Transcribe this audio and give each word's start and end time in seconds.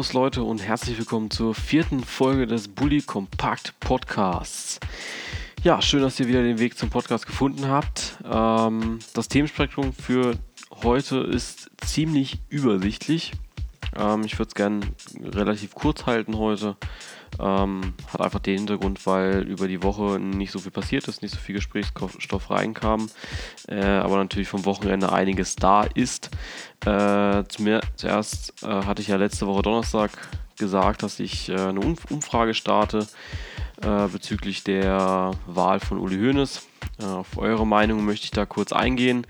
Servus 0.00 0.12
Leute 0.14 0.44
und 0.44 0.62
herzlich 0.62 0.96
willkommen 0.96 1.30
zur 1.30 1.54
vierten 1.54 2.02
Folge 2.02 2.46
des 2.46 2.68
Bully 2.68 3.02
Kompakt 3.02 3.78
Podcasts. 3.80 4.80
Ja, 5.62 5.82
schön, 5.82 6.00
dass 6.00 6.18
ihr 6.18 6.26
wieder 6.26 6.42
den 6.42 6.58
Weg 6.58 6.78
zum 6.78 6.88
Podcast 6.88 7.26
gefunden 7.26 7.68
habt. 7.68 8.16
Ähm, 8.24 9.00
das 9.12 9.28
Themenspektrum 9.28 9.92
für 9.92 10.38
heute 10.82 11.18
ist 11.18 11.70
ziemlich 11.84 12.38
übersichtlich. 12.48 13.32
Ähm, 13.94 14.22
ich 14.24 14.38
würde 14.38 14.48
es 14.48 14.54
gerne 14.54 14.80
relativ 15.22 15.74
kurz 15.74 16.06
halten 16.06 16.38
heute. 16.38 16.78
Ähm, 17.38 17.94
hat 18.12 18.20
einfach 18.20 18.40
den 18.40 18.58
Hintergrund, 18.58 19.06
weil 19.06 19.42
über 19.42 19.68
die 19.68 19.82
Woche 19.82 20.18
nicht 20.18 20.50
so 20.50 20.58
viel 20.58 20.72
passiert 20.72 21.08
ist, 21.08 21.22
nicht 21.22 21.32
so 21.32 21.40
viel 21.40 21.54
Gesprächsstoff 21.54 22.50
reinkam, 22.50 23.08
äh, 23.68 23.82
aber 23.82 24.16
natürlich 24.16 24.48
vom 24.48 24.64
Wochenende 24.64 25.12
einiges 25.12 25.56
da 25.56 25.84
ist. 25.84 26.30
Äh, 26.84 27.44
zuerst 27.48 28.62
äh, 28.62 28.66
hatte 28.66 29.02
ich 29.02 29.08
ja 29.08 29.16
letzte 29.16 29.46
Woche 29.46 29.62
Donnerstag 29.62 30.10
gesagt, 30.58 31.02
dass 31.02 31.20
ich 31.20 31.48
äh, 31.48 31.56
eine 31.56 31.80
Umfrage 31.80 32.54
starte 32.54 33.06
äh, 33.82 34.06
bezüglich 34.08 34.62
der 34.64 35.32
Wahl 35.46 35.80
von 35.80 35.98
Uli 35.98 36.16
Hoeneß. 36.16 36.66
Äh, 37.00 37.04
auf 37.04 37.38
eure 37.38 37.66
Meinung 37.66 38.04
möchte 38.04 38.24
ich 38.24 38.30
da 38.30 38.46
kurz 38.46 38.72
eingehen. 38.72 39.26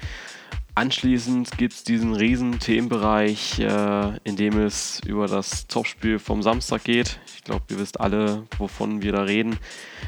Anschließend 0.74 1.58
gibt 1.58 1.74
es 1.74 1.84
diesen 1.84 2.14
riesen 2.14 2.58
Themenbereich, 2.58 3.58
äh, 3.58 4.18
in 4.24 4.36
dem 4.36 4.58
es 4.58 5.00
über 5.04 5.26
das 5.26 5.66
Topspiel 5.66 6.18
vom 6.18 6.42
Samstag 6.42 6.84
geht. 6.84 7.18
Ich 7.40 7.44
glaube, 7.44 7.64
ihr 7.70 7.78
wisst 7.78 7.98
alle, 7.98 8.44
wovon 8.58 9.00
wir 9.00 9.12
da 9.12 9.22
reden. 9.22 9.58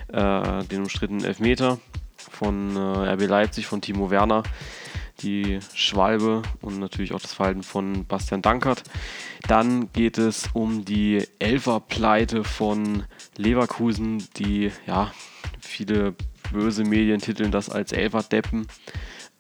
Äh, 0.09 0.65
den 0.65 0.83
umstrittenen 0.83 1.25
Elfmeter 1.25 1.79
von 2.15 2.77
äh, 2.77 3.15
RB 3.15 3.27
Leipzig, 3.27 3.67
von 3.67 3.81
Timo 3.81 4.11
Werner, 4.11 4.43
die 5.23 5.59
Schwalbe 5.73 6.43
und 6.61 6.79
natürlich 6.79 7.15
auch 7.15 7.23
das 7.23 7.33
Verhalten 7.33 7.63
von 7.63 8.05
Bastian 8.05 8.43
Dankert. 8.43 8.83
Dann 9.49 9.91
geht 9.95 10.19
es 10.19 10.51
um 10.53 10.85
die 10.85 11.27
Elferpleite 11.39 12.45
von 12.45 13.05
Leverkusen, 13.39 14.23
die 14.37 14.71
ja 14.87 15.11
viele 15.59 16.15
böse 16.53 16.85
Medien 16.85 17.19
titeln 17.19 17.51
das 17.51 17.71
als 17.71 17.93
Elferdeppen. 17.93 18.67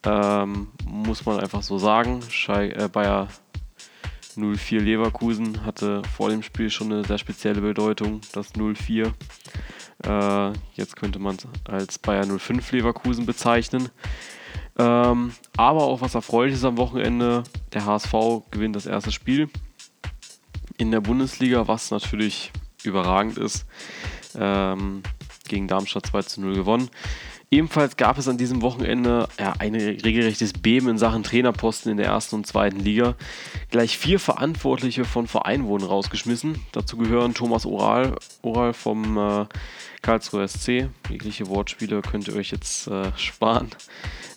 Ähm, 0.04 0.68
muss 0.86 1.26
man 1.26 1.40
einfach 1.40 1.62
so 1.62 1.76
sagen. 1.76 2.22
Schei 2.30 2.70
äh, 2.70 2.88
Bayer 2.90 3.28
04 4.36 4.80
Leverkusen 4.80 5.64
hatte 5.64 6.02
vor 6.16 6.30
dem 6.30 6.42
Spiel 6.42 6.70
schon 6.70 6.92
eine 6.92 7.04
sehr 7.04 7.18
spezielle 7.18 7.60
Bedeutung, 7.60 8.20
das 8.32 8.52
04. 8.54 9.12
Äh, 10.04 10.52
jetzt 10.74 10.96
könnte 10.96 11.18
man 11.18 11.36
es 11.36 11.46
als 11.64 11.98
Bayer 11.98 12.24
05 12.26 12.72
Leverkusen 12.72 13.26
bezeichnen. 13.26 13.88
Ähm, 14.78 15.32
aber 15.56 15.84
auch 15.84 16.00
was 16.00 16.14
Erfreuliches 16.14 16.64
am 16.64 16.78
Wochenende. 16.78 17.44
Der 17.72 17.84
HSV 17.84 18.12
gewinnt 18.50 18.76
das 18.76 18.86
erste 18.86 19.12
Spiel 19.12 19.48
in 20.78 20.90
der 20.90 21.00
Bundesliga, 21.00 21.68
was 21.68 21.90
natürlich 21.90 22.50
überragend 22.82 23.38
ist. 23.38 23.66
Ähm, 24.34 25.02
gegen 25.48 25.68
Darmstadt 25.68 26.06
2 26.06 26.22
zu 26.22 26.40
0 26.40 26.54
gewonnen. 26.54 26.90
Ebenfalls 27.52 27.98
gab 27.98 28.16
es 28.16 28.28
an 28.28 28.38
diesem 28.38 28.62
Wochenende 28.62 29.28
ja, 29.38 29.52
ein 29.58 29.74
regelrechtes 29.74 30.54
Beben 30.54 30.88
in 30.88 30.96
Sachen 30.96 31.22
Trainerposten 31.22 31.92
in 31.92 31.98
der 31.98 32.06
ersten 32.06 32.36
und 32.36 32.46
zweiten 32.46 32.80
Liga. 32.80 33.14
Gleich 33.70 33.98
vier 33.98 34.18
Verantwortliche 34.18 35.04
von 35.04 35.26
Vereinen 35.26 35.66
wurden 35.66 35.84
rausgeschmissen. 35.84 36.64
Dazu 36.72 36.96
gehören 36.96 37.34
Thomas 37.34 37.66
Oral, 37.66 38.16
Oral 38.40 38.72
vom 38.72 39.18
äh, 39.18 39.44
Karlsruher 40.00 40.48
SC. 40.48 40.88
Jegliche 41.10 41.46
Wortspiele 41.48 42.00
könnt 42.00 42.26
ihr 42.26 42.36
euch 42.36 42.52
jetzt 42.52 42.86
äh, 42.86 43.12
sparen. 43.18 43.68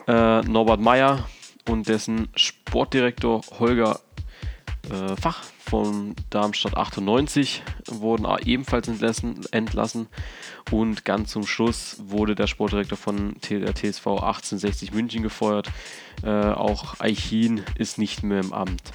Äh, 0.10 0.42
Norbert 0.42 0.82
Meyer 0.82 1.30
und 1.70 1.88
dessen 1.88 2.28
Sportdirektor 2.36 3.44
Holger 3.60 4.02
äh, 4.92 5.16
Fach 5.16 5.42
von 5.66 6.16
Darmstadt 6.30 6.78
98 6.78 7.64
wurden 7.90 8.28
ebenfalls 8.46 8.88
entlassen, 8.88 9.42
entlassen. 9.52 10.08
Und 10.72 11.06
ganz 11.06 11.32
zum 11.32 11.46
Schluss 11.46 11.98
wurde 12.08 12.36
der 12.36 12.48
Sportdirektor 12.48 12.98
von 12.98 13.36
der 13.50 13.74
TSV 13.74 14.08
1860 14.08 14.94
München 14.94 15.24
gefeuert. 15.24 15.72
Äh, 16.24 16.30
auch 16.30 17.00
Eichin 17.00 17.64
ist 17.76 17.98
nicht 17.98 18.24
mehr 18.24 18.40
im 18.40 18.54
Amt. 18.54 18.94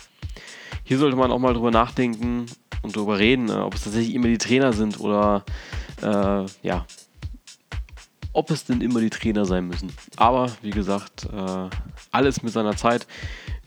Hier 0.85 0.99
sollte 0.99 1.17
man 1.17 1.31
auch 1.31 1.39
mal 1.39 1.55
drüber 1.55 1.71
nachdenken 1.71 2.47
und 2.83 2.97
drüber 2.97 3.19
reden, 3.19 3.49
äh, 3.49 3.55
ob 3.55 3.75
es 3.75 3.85
tatsächlich 3.85 4.15
immer 4.15 4.29
die 4.29 4.39
Trainer 4.39 4.73
sind 4.73 5.01
oder 5.01 5.45
äh, 6.03 6.47
ja, 6.63 6.87
ob 8.33 8.51
es 8.51 8.65
denn 8.65 8.81
immer 8.81 9.01
die 9.01 9.11
Trainer 9.11 9.45
sein 9.45 9.67
müssen. 9.67 9.93
Aber 10.17 10.51
wie 10.63 10.71
gesagt, 10.71 11.27
äh, 11.33 11.69
alles 12.13 12.43
mit 12.43 12.53
seiner 12.53 12.77
Zeit. 12.77 13.07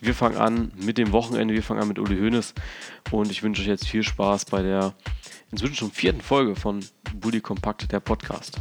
Wir 0.04 0.14
fangen 0.14 0.36
an 0.36 0.70
mit 0.76 0.98
dem 0.98 1.12
Wochenende, 1.12 1.54
wir 1.54 1.62
fangen 1.62 1.80
an 1.80 1.88
mit 1.88 1.98
Uli 1.98 2.18
Hoeneß 2.18 2.52
und 3.10 3.30
ich 3.30 3.42
wünsche 3.42 3.62
euch 3.62 3.68
jetzt 3.68 3.88
viel 3.88 4.02
Spaß 4.02 4.44
bei 4.44 4.60
der 4.60 4.92
inzwischen 5.50 5.76
schon 5.76 5.90
vierten 5.92 6.20
Folge 6.20 6.56
von 6.56 6.84
Bully 7.14 7.40
Kompakt, 7.40 7.90
der 7.90 8.00
Podcast. 8.00 8.60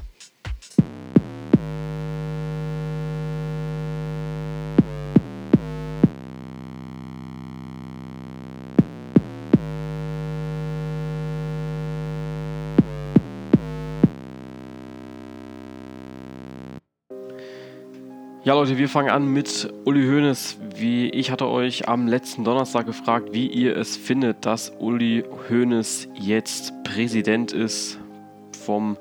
Ja 18.46 18.56
Leute, 18.56 18.78
wir 18.78 18.90
fangen 18.90 19.10
an 19.10 19.32
mit 19.32 19.74
Uli 19.86 20.06
Hoeneß. 20.06 20.58
Wie 20.76 21.10
ich 21.12 21.32
hatte 21.32 21.48
euch 21.48 21.88
am 21.88 22.10
letzten 22.10 22.44
Donnerstag 22.44 22.86
gefragt, 22.86 23.30
wie 23.32 23.48
ihr 23.48 23.78
es 23.78 23.96
findet, 23.96 24.46
dass 24.46 24.74
Uli 24.80 25.24
Hoeneß 25.50 26.10
jetzt 26.16 26.74
Präsident 26.84 27.54
ist 27.54 28.02
vom 28.66 28.98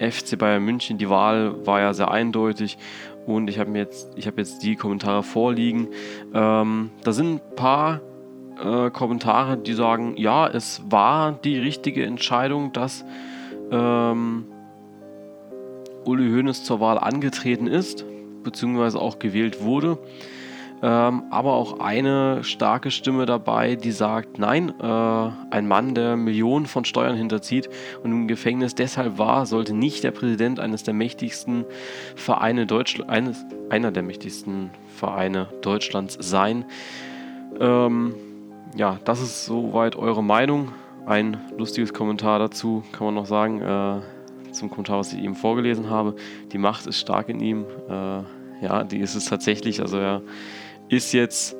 FC 0.00 0.36
Bayern 0.36 0.62
München. 0.66 0.98
Die 0.98 1.08
Wahl 1.08 1.64
war 1.66 1.80
ja 1.80 1.94
sehr 1.94 2.10
eindeutig 2.10 2.76
und 3.24 3.48
ich 3.48 3.58
habe 3.58 3.70
jetzt, 3.78 4.14
habe 4.26 4.42
jetzt 4.42 4.62
die 4.62 4.76
Kommentare 4.76 5.22
vorliegen. 5.22 5.88
Ähm, 6.34 6.90
da 7.04 7.12
sind 7.12 7.36
ein 7.36 7.56
paar 7.56 8.02
äh, 8.62 8.90
Kommentare, 8.90 9.56
die 9.56 9.72
sagen, 9.72 10.18
ja, 10.18 10.46
es 10.46 10.82
war 10.90 11.32
die 11.32 11.58
richtige 11.58 12.04
Entscheidung, 12.04 12.74
dass 12.74 13.02
ähm, 13.70 14.44
Uli 16.04 16.30
Hoeneß 16.30 16.64
zur 16.64 16.80
Wahl 16.80 16.98
angetreten 16.98 17.66
ist 17.66 18.04
beziehungsweise 18.44 19.00
auch 19.00 19.18
gewählt 19.18 19.62
wurde. 19.62 19.98
Ähm, 20.82 21.22
aber 21.30 21.54
auch 21.54 21.80
eine 21.80 22.44
starke 22.44 22.90
Stimme 22.90 23.24
dabei, 23.24 23.74
die 23.74 23.92
sagt, 23.92 24.38
nein, 24.38 24.74
äh, 24.80 25.30
ein 25.50 25.66
Mann, 25.66 25.94
der 25.94 26.16
Millionen 26.16 26.66
von 26.66 26.84
Steuern 26.84 27.16
hinterzieht 27.16 27.70
und 28.02 28.10
im 28.10 28.28
Gefängnis 28.28 28.74
deshalb 28.74 29.16
war, 29.16 29.46
sollte 29.46 29.72
nicht 29.72 30.04
der 30.04 30.10
Präsident 30.10 30.60
eines 30.60 30.82
der 30.82 30.92
mächtigsten 30.92 31.64
Vereine 32.16 32.66
Deutschlands, 32.66 33.10
eines, 33.10 33.46
einer 33.70 33.92
der 33.92 34.02
mächtigsten 34.02 34.70
Vereine 34.94 35.48
Deutschlands 35.62 36.18
sein. 36.20 36.66
Ähm, 37.60 38.14
ja, 38.76 38.98
das 39.04 39.22
ist 39.22 39.46
soweit 39.46 39.96
eure 39.96 40.22
Meinung. 40.22 40.68
Ein 41.06 41.38
lustiges 41.56 41.94
Kommentar 41.94 42.38
dazu 42.38 42.82
kann 42.92 43.06
man 43.06 43.14
noch 43.14 43.26
sagen. 43.26 43.62
Äh, 43.62 44.00
zum 44.54 44.70
Kommentar, 44.70 44.98
was 44.98 45.12
ich 45.12 45.22
eben 45.22 45.34
vorgelesen 45.34 45.90
habe. 45.90 46.14
Die 46.52 46.58
Macht 46.58 46.86
ist 46.86 46.98
stark 46.98 47.28
in 47.28 47.40
ihm. 47.40 47.64
Äh, 47.88 48.22
ja, 48.60 48.84
die 48.84 48.98
ist 48.98 49.14
es 49.14 49.26
tatsächlich. 49.26 49.80
Also 49.80 49.98
er 49.98 50.22
ist 50.88 51.12
jetzt 51.12 51.56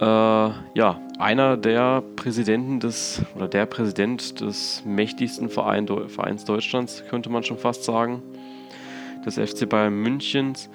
äh, 0.00 0.04
ja, 0.04 1.00
einer 1.18 1.56
der 1.56 2.02
Präsidenten 2.16 2.80
des, 2.80 3.22
oder 3.36 3.48
der 3.48 3.66
Präsident 3.66 4.40
des 4.40 4.82
mächtigsten 4.86 5.48
Verein, 5.48 5.86
Vereins 6.08 6.44
Deutschlands, 6.44 7.04
könnte 7.10 7.28
man 7.30 7.42
schon 7.42 7.58
fast 7.58 7.84
sagen, 7.84 8.22
des 9.26 9.38
FC 9.38 9.68
Bayern 9.68 9.94
Münchens. 9.94 10.70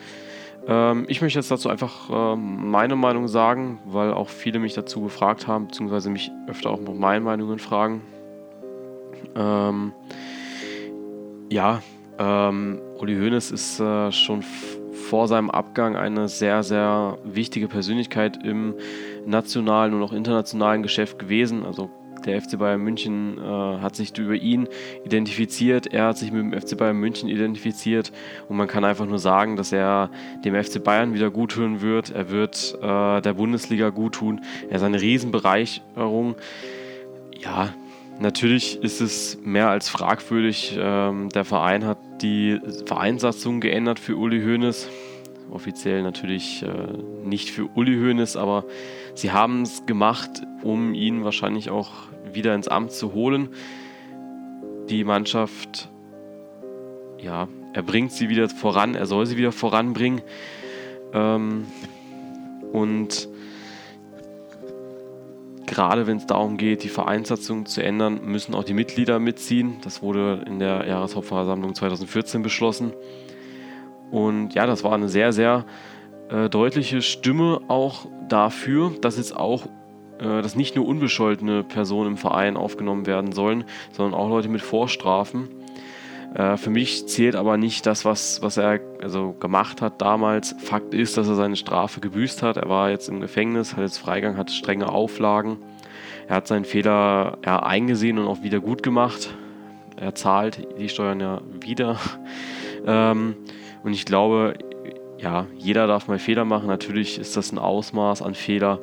Ähm, 0.68 1.06
ich 1.08 1.22
möchte 1.22 1.40
jetzt 1.40 1.50
dazu 1.50 1.70
einfach 1.70 2.10
äh, 2.10 2.36
meine 2.36 2.96
Meinung 2.96 3.28
sagen, 3.28 3.80
weil 3.86 4.14
auch 4.14 4.30
viele 4.30 4.60
mich 4.60 4.74
dazu 4.74 5.02
gefragt 5.02 5.48
haben, 5.48 5.68
beziehungsweise 5.68 6.10
mich 6.10 6.32
öfter 6.48 6.70
auch 6.70 6.80
nach 6.80 6.94
meinen 6.94 7.24
Meinungen 7.24 7.58
fragen. 7.58 8.02
Ähm, 9.36 9.94
ja, 11.52 11.82
ähm, 12.20 12.80
Uli 13.00 13.16
Hoeneß 13.16 13.52
ist 13.52 13.80
äh, 13.80 14.12
schon 14.12 14.44
vor 15.06 15.28
seinem 15.28 15.50
Abgang 15.50 15.96
eine 15.96 16.28
sehr, 16.28 16.64
sehr 16.64 17.18
wichtige 17.24 17.68
Persönlichkeit 17.68 18.44
im 18.44 18.74
nationalen 19.26 19.94
und 19.94 20.04
auch 20.04 20.14
internationalen 20.14 20.84
Geschäft 20.84 21.20
gewesen. 21.20 21.64
Also 21.66 21.90
Der 22.26 22.42
FC 22.42 22.58
Bayern 22.58 22.82
München 22.82 23.38
äh, 23.38 23.42
hat 23.42 23.96
sich 23.96 24.18
über 24.18 24.34
ihn 24.34 24.68
identifiziert, 25.06 25.94
er 25.94 26.08
hat 26.08 26.18
sich 26.18 26.32
mit 26.32 26.42
dem 26.42 26.60
FC 26.60 26.76
Bayern 26.76 26.98
München 26.98 27.30
identifiziert 27.30 28.12
und 28.50 28.58
man 28.58 28.68
kann 28.68 28.84
einfach 28.84 29.06
nur 29.06 29.20
sagen, 29.20 29.58
dass 29.58 29.72
er 29.72 30.10
dem 30.44 30.56
FC 30.56 30.84
Bayern 30.84 31.14
wieder 31.14 31.30
gut 31.30 31.52
tun 31.52 31.82
wird. 31.82 32.10
Er 32.10 32.32
wird 32.32 32.76
äh, 32.82 33.22
der 33.22 33.34
Bundesliga 33.36 33.90
gut 33.92 34.16
tun. 34.16 34.42
Er 34.70 34.78
ist 34.78 34.84
eine 34.84 35.00
Riesenbereicherung. 35.00 36.36
Ja, 37.40 37.70
natürlich 38.20 38.82
ist 38.82 39.02
es 39.02 39.38
mehr 39.44 39.70
als 39.70 39.90
fragwürdig. 39.90 40.76
Ähm, 40.78 41.30
der 41.30 41.46
Verein 41.46 41.86
hat 41.86 41.98
die 42.22 42.60
Vereinssatzung 42.86 43.60
geändert 43.60 44.00
für 44.00 44.16
Uli 44.16 44.42
Hoeneß 44.42 44.88
offiziell 45.52 46.04
natürlich 46.04 46.64
äh, 46.64 46.68
nicht 47.24 47.50
für 47.50 47.68
Uli 47.76 47.96
Hoeneß, 47.96 48.36
aber 48.38 48.66
sie 49.14 49.32
haben 49.32 49.62
es 49.62 49.86
gemacht, 49.86 50.44
um 50.64 50.94
ihn 50.94 51.24
wahrscheinlich 51.24 51.70
auch 51.70 51.92
wieder 52.32 52.54
ins 52.54 52.68
Amt 52.68 52.92
zu 52.92 53.14
holen. 53.14 53.50
Die 54.90 55.04
Mannschaft, 55.04 55.90
ja, 57.20 57.48
er 57.74 57.84
bringt 57.84 58.12
sie 58.12 58.30
wieder 58.30 58.50
voran, 58.50 58.96
er 58.96 59.06
soll 59.06 59.26
sie 59.26 59.38
wieder 59.38 59.52
voranbringen. 59.52 60.22
Ähm, 61.14 61.66
und 62.72 63.30
gerade 65.68 66.08
wenn 66.08 66.18
es 66.18 66.26
darum 66.26 66.58
geht, 66.58 66.84
die 66.84 66.90
Vereinssatzung 66.90 67.66
zu 67.66 67.84
ändern, 67.84 68.22
müssen 68.24 68.56
auch 68.56 68.64
die 68.64 68.74
Mitglieder 68.74 69.20
mitziehen. 69.20 69.78
Das 69.84 70.02
wurde 70.02 70.44
in 70.48 70.60
der 70.60 70.88
Jahreshauptversammlung 70.88 71.76
2014 71.76 72.42
beschlossen. 72.42 72.94
Und 74.12 74.54
ja, 74.54 74.66
das 74.66 74.84
war 74.84 74.94
eine 74.94 75.10
sehr, 75.10 75.34
sehr 75.34 75.66
äh, 76.30 76.50
deutliche 76.50 77.02
Stimme 77.02 77.62
auch 77.68 78.08
dafür, 78.28 78.92
dass 79.02 79.18
jetzt 79.18 79.36
auch 79.36 79.68
äh, 80.20 80.42
dass 80.42 80.56
nicht 80.56 80.76
nur 80.76 80.88
unbescholtene 80.88 81.64
Personen 81.64 82.12
im 82.12 82.18
Verein 82.18 82.56
aufgenommen 82.56 83.06
werden 83.06 83.34
sollen, 83.34 83.66
sondern 83.92 84.14
auch 84.20 84.30
Leute 84.30 84.48
mit 84.48 84.62
Vorstrafen. 84.62 85.50
Äh, 86.36 86.58
für 86.58 86.70
mich 86.70 87.08
zählt 87.08 87.36
aber 87.36 87.56
nicht 87.56 87.86
das, 87.86 88.04
was, 88.04 88.42
was 88.42 88.58
er 88.58 88.82
also 89.02 89.34
gemacht 89.34 89.82
hat 89.82 90.02
damals. 90.02 90.54
Fakt 90.60 90.94
ist, 90.94 91.18
dass 91.18 91.30
er 91.30 91.36
seine 91.36 91.56
Strafe 91.56 92.02
gebüßt 92.02 92.44
hat. 92.44 92.58
Er 92.58 92.70
war 92.70 92.90
jetzt 92.90 93.08
im 93.08 93.22
Gefängnis, 93.22 93.76
hat 93.76 93.84
jetzt 93.84 93.98
Freigang, 93.98 94.36
hat 94.36 94.52
strenge 94.52 94.90
Auflagen. 94.90 95.58
Er 96.28 96.38
hat 96.38 96.48
seinen 96.48 96.66
Fehler 96.66 97.38
ja, 97.46 97.64
eingesehen 97.64 98.20
und 98.20 98.28
auch 98.28 98.44
wieder 98.44 98.60
gut 98.60 98.84
gemacht. 98.84 99.34
Er 99.96 100.14
zahlt 100.14 100.68
die 100.78 100.90
Steuern 100.90 101.20
ja 101.20 101.42
wieder. 101.62 101.98
Ähm, 102.88 103.36
und 103.84 103.94
ich 103.94 104.06
glaube, 104.06 104.54
ja, 105.18 105.48
jeder 105.58 105.88
darf 105.88 106.08
mal 106.08 106.20
Fehler 106.20 106.46
machen. 106.46 106.68
Natürlich 106.68 107.18
ist 107.18 107.36
das 107.36 107.52
ein 107.52 107.58
Ausmaß 107.58 108.22
an 108.22 108.36
Fehler, 108.36 108.80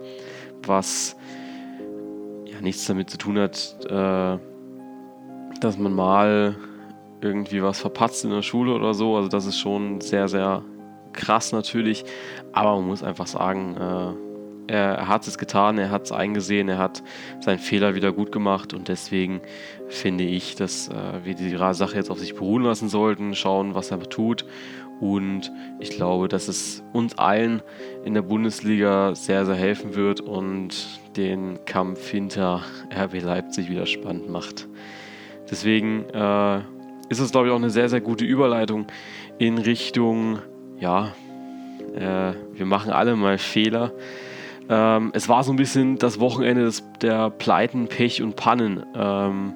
was 0.67 1.15
ja 2.45 2.61
nichts 2.61 2.85
damit 2.87 3.11
zu 3.11 3.19
tun 3.19 3.39
hat, 3.39 3.77
äh, 3.85 4.39
dass 5.61 5.79
man 5.79 5.95
mal 5.95 6.57
irgendwie 7.23 7.63
was 7.63 7.81
verpatzt 7.81 8.25
in 8.25 8.31
der 8.31 8.43
Schule 8.43 8.75
oder 8.75 8.95
so. 8.95 9.17
Also 9.17 9.29
das 9.29 9.47
ist 9.47 9.59
schon 9.59 10.01
sehr, 10.01 10.29
sehr 10.29 10.63
krass 11.13 11.53
natürlich. 11.53 12.05
Aber 12.53 12.77
man 12.77 12.87
muss 12.87 13.03
einfach 13.03 13.27
sagen, 13.27 13.77
äh, 14.69 14.73
er, 14.73 15.09
hat 15.09 15.27
es 15.27 15.39
getan, 15.39 15.79
er 15.79 15.91
hat 15.91 16.05
es 16.05 16.13
eingesehen, 16.13 16.69
er 16.69 16.79
hat 16.79 17.03
seinen 17.41 17.59
Fehler 17.59 17.95
wieder 17.95 18.13
gut 18.13 18.33
gemacht 18.33 18.75
und 18.75 18.89
deswegen 18.89 19.41
finde 19.89 20.25
ich, 20.25 20.55
dass 20.55 20.89
äh, 20.89 21.25
wir 21.25 21.35
die 21.35 21.57
Sache 21.75 21.97
jetzt 21.97 22.11
auf 22.11 22.19
sich 22.19 22.35
beruhen 22.35 22.63
lassen 22.63 22.89
sollten, 22.89 23.35
schauen, 23.35 23.75
was 23.75 23.91
er 23.91 24.01
tut 24.01 24.47
und 25.03 25.51
ich 25.81 25.91
glaube, 25.91 26.29
dass 26.29 26.47
es 26.47 26.85
uns 26.93 27.19
allen 27.19 27.61
in 28.05 28.15
der 28.15 28.23
Bundesliga 28.23 29.17
sehr, 29.17 29.45
sehr 29.45 29.57
helfen 29.57 29.97
wird 29.97 30.21
und 30.21 31.01
den 31.17 31.65
Kampf 31.65 32.09
hinter 32.09 32.63
RB 32.97 33.21
Leipzig 33.21 33.69
wieder 33.69 33.87
spannend 33.87 34.31
macht. 34.31 34.69
Deswegen 35.51 36.05
äh, 36.11 36.61
ist 37.13 37.21
es, 37.21 37.31
glaube 37.31 37.49
ich, 37.49 37.53
auch 37.53 37.59
eine 37.59 37.71
sehr, 37.71 37.89
sehr 37.89 38.01
gute 38.01 38.25
Überleitung 38.25 38.87
in 39.39 39.59
Richtung, 39.59 40.39
ja, 40.81 41.13
äh, 41.95 42.33
wir 42.55 42.67
machen 42.67 42.91
alle 42.91 43.15
mal 43.17 43.37
Fehler. 43.37 43.93
Ähm, 44.69 45.11
es 45.15 45.29
war 45.29 45.45
so 45.45 45.53
ein 45.53 45.57
bisschen 45.57 45.99
das 45.99 46.21
Wochenende 46.21 46.65
des, 46.65 46.83
der 47.03 47.29
Pleiten, 47.29 47.89
Pech 47.89 48.23
und 48.23 48.37
Pannen. 48.37 48.83
Ähm, 48.95 49.55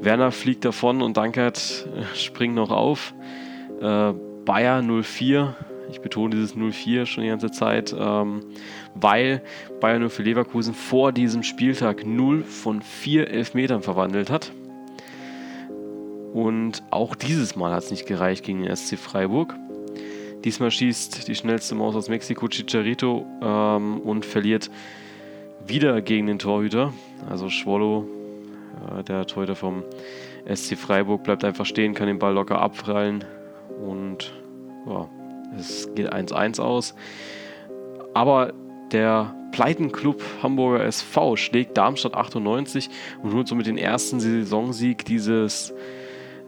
Werner 0.00 0.30
fliegt 0.30 0.64
davon 0.64 1.02
und 1.02 1.16
Dankert 1.16 1.88
äh, 1.96 2.16
springt 2.16 2.54
noch 2.54 2.70
auf. 2.70 3.14
Äh, 3.80 4.12
Bayer 4.44 4.82
04. 4.82 5.56
Ich 5.90 6.00
betone 6.00 6.36
dieses 6.36 6.54
04 6.54 7.04
schon 7.06 7.24
die 7.24 7.30
ganze 7.30 7.50
Zeit, 7.50 7.94
ähm, 7.98 8.44
weil 8.94 9.42
Bayer 9.80 10.08
04 10.08 10.24
Leverkusen 10.24 10.72
vor 10.72 11.10
diesem 11.12 11.42
Spieltag 11.42 12.06
0 12.06 12.44
von 12.44 12.80
4 12.80 13.28
Elfmetern 13.28 13.82
verwandelt 13.82 14.30
hat. 14.30 14.52
Und 16.32 16.82
auch 16.90 17.14
dieses 17.14 17.56
Mal 17.56 17.72
hat 17.72 17.84
es 17.84 17.90
nicht 17.90 18.06
gereicht 18.06 18.44
gegen 18.44 18.62
den 18.62 18.74
SC 18.74 18.98
Freiburg. 18.98 19.54
Diesmal 20.44 20.70
schießt 20.70 21.28
die 21.28 21.34
schnellste 21.34 21.74
Maus 21.74 21.94
aus 21.94 22.08
Mexiko 22.08 22.48
Chicharito 22.48 23.26
ähm, 23.42 24.00
und 24.00 24.24
verliert 24.24 24.70
wieder 25.66 26.00
gegen 26.00 26.26
den 26.26 26.38
Torhüter. 26.38 26.92
Also 27.30 27.48
Schwollo, 27.48 28.06
äh, 28.98 29.04
der 29.04 29.26
Torhüter 29.26 29.54
vom 29.54 29.84
SC 30.52 30.76
Freiburg, 30.76 31.22
bleibt 31.22 31.44
einfach 31.44 31.66
stehen, 31.66 31.94
kann 31.94 32.08
den 32.08 32.18
Ball 32.18 32.34
locker 32.34 32.60
abprallen 32.60 33.24
und 33.86 34.32
ja, 34.86 35.08
es 35.56 35.88
geht 35.94 36.12
1-1 36.12 36.60
aus. 36.60 36.94
Aber 38.14 38.52
der 38.90 39.34
Pleitenclub 39.52 40.22
Hamburger 40.42 40.84
SV 40.84 41.36
schlägt 41.36 41.76
Darmstadt 41.76 42.14
98 42.14 42.90
und 43.22 43.34
holt 43.34 43.46
somit 43.46 43.66
den 43.66 43.78
ersten 43.78 44.18
Saisonsieg 44.18 45.04
dieses 45.04 45.72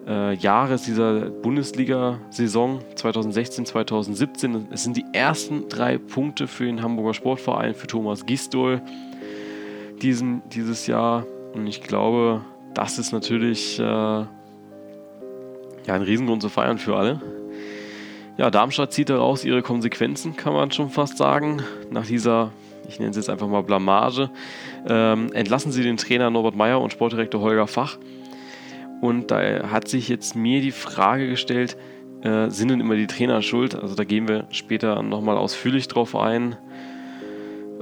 äh, 0.07 0.35
Jahres, 0.35 0.83
dieser 0.83 1.31
Bundesliga-Saison 1.31 2.81
2016-2017. 2.97 4.67
Es 4.71 4.85
sind 4.85 4.97
die 4.97 5.05
ersten 5.13 5.69
drei 5.69 5.99
Punkte 5.99 6.47
für 6.47 6.65
den 6.65 6.83
Hamburger 6.83 7.15
Sportverein, 7.15 7.75
für 7.75 7.87
Thomas 7.87 8.27
Gistol 8.27 8.83
diesen, 10.03 10.43
dieses 10.51 10.87
Jahr. 10.87 11.27
Und 11.55 11.67
ich 11.67 11.83
glaube, 11.83 12.43
das 12.75 12.99
ist 12.99 13.13
natürlich 13.13 13.79
äh, 13.79 13.83
ja, 13.83 14.27
ein 15.87 16.03
Riesengrund 16.03 16.43
zu 16.43 16.49
feiern 16.49 16.79
für 16.79 16.97
alle. 16.97 17.21
Ja, 18.37 18.51
Darmstadt 18.51 18.93
zieht 18.93 19.11
daraus 19.11 19.45
ihre 19.45 19.63
Konsequenzen, 19.63 20.37
kann 20.37 20.55
man 20.55 20.73
schon 20.73 20.91
fast 20.91 21.19
sagen. 21.19 21.63
Nach 21.91 22.05
dieser, 22.05 22.51
ich 22.89 22.99
nenne 22.99 23.11
es 23.13 23.17
jetzt 23.17 23.31
einfach 23.31 23.47
mal 23.47 23.63
Blamage, 23.63 24.29
ähm, 24.89 25.33
entlassen 25.33 25.71
sie 25.71 25.85
den 25.85 25.97
Trainer 25.97 26.31
Norbert 26.31 26.57
Meyer 26.57 26.81
und 26.81 26.93
Sportdirektor 26.93 27.41
Holger 27.41 27.69
Fach. 27.69 27.97
Und 29.01 29.31
da 29.31 29.71
hat 29.71 29.89
sich 29.89 30.09
jetzt 30.09 30.35
mir 30.35 30.61
die 30.61 30.71
Frage 30.71 31.29
gestellt, 31.29 31.77
äh, 32.23 32.49
sind 32.51 32.71
denn 32.71 32.81
immer 32.81 32.97
die 32.97 33.07
Trainer 33.07 33.43
schuld? 33.43 33.75
Also 33.75 33.95
da 33.95 34.05
gehen 34.05 34.29
wir 34.29 34.47
später 34.51 35.03
nochmal 35.03 35.37
ausführlich 35.37 35.89
drauf 35.89 36.17
ein. 36.17 36.57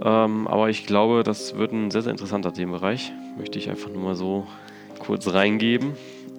Ähm, 0.05 0.49
aber 0.49 0.69
ich 0.69 0.87
glaube, 0.87 1.23
das 1.23 1.57
wird 1.57 1.73
ein 1.73 1.91
sehr, 1.91 2.03
sehr 2.03 2.11
interessanter 2.11 2.53
Themenbereich. 2.53 3.13
Möchte 3.39 3.59
ich 3.59 3.71
einfach 3.71 3.89
nur 3.89 4.03
mal 4.03 4.15
so 4.17 4.47
kurz 4.99 5.33
reingeben. 5.33 5.93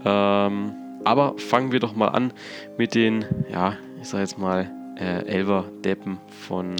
Ähm, 0.03 0.73
aber 1.05 1.35
fangen 1.37 1.71
wir 1.71 1.79
doch 1.79 1.95
mal 1.95 2.09
an 2.09 2.33
mit 2.77 2.93
den, 2.95 3.25
ja, 3.51 3.77
ich 4.01 4.09
sage 4.09 4.23
jetzt 4.23 4.37
mal, 4.37 4.69
äh, 4.99 5.25
Elver-Deppen 5.25 6.19
von 6.29 6.75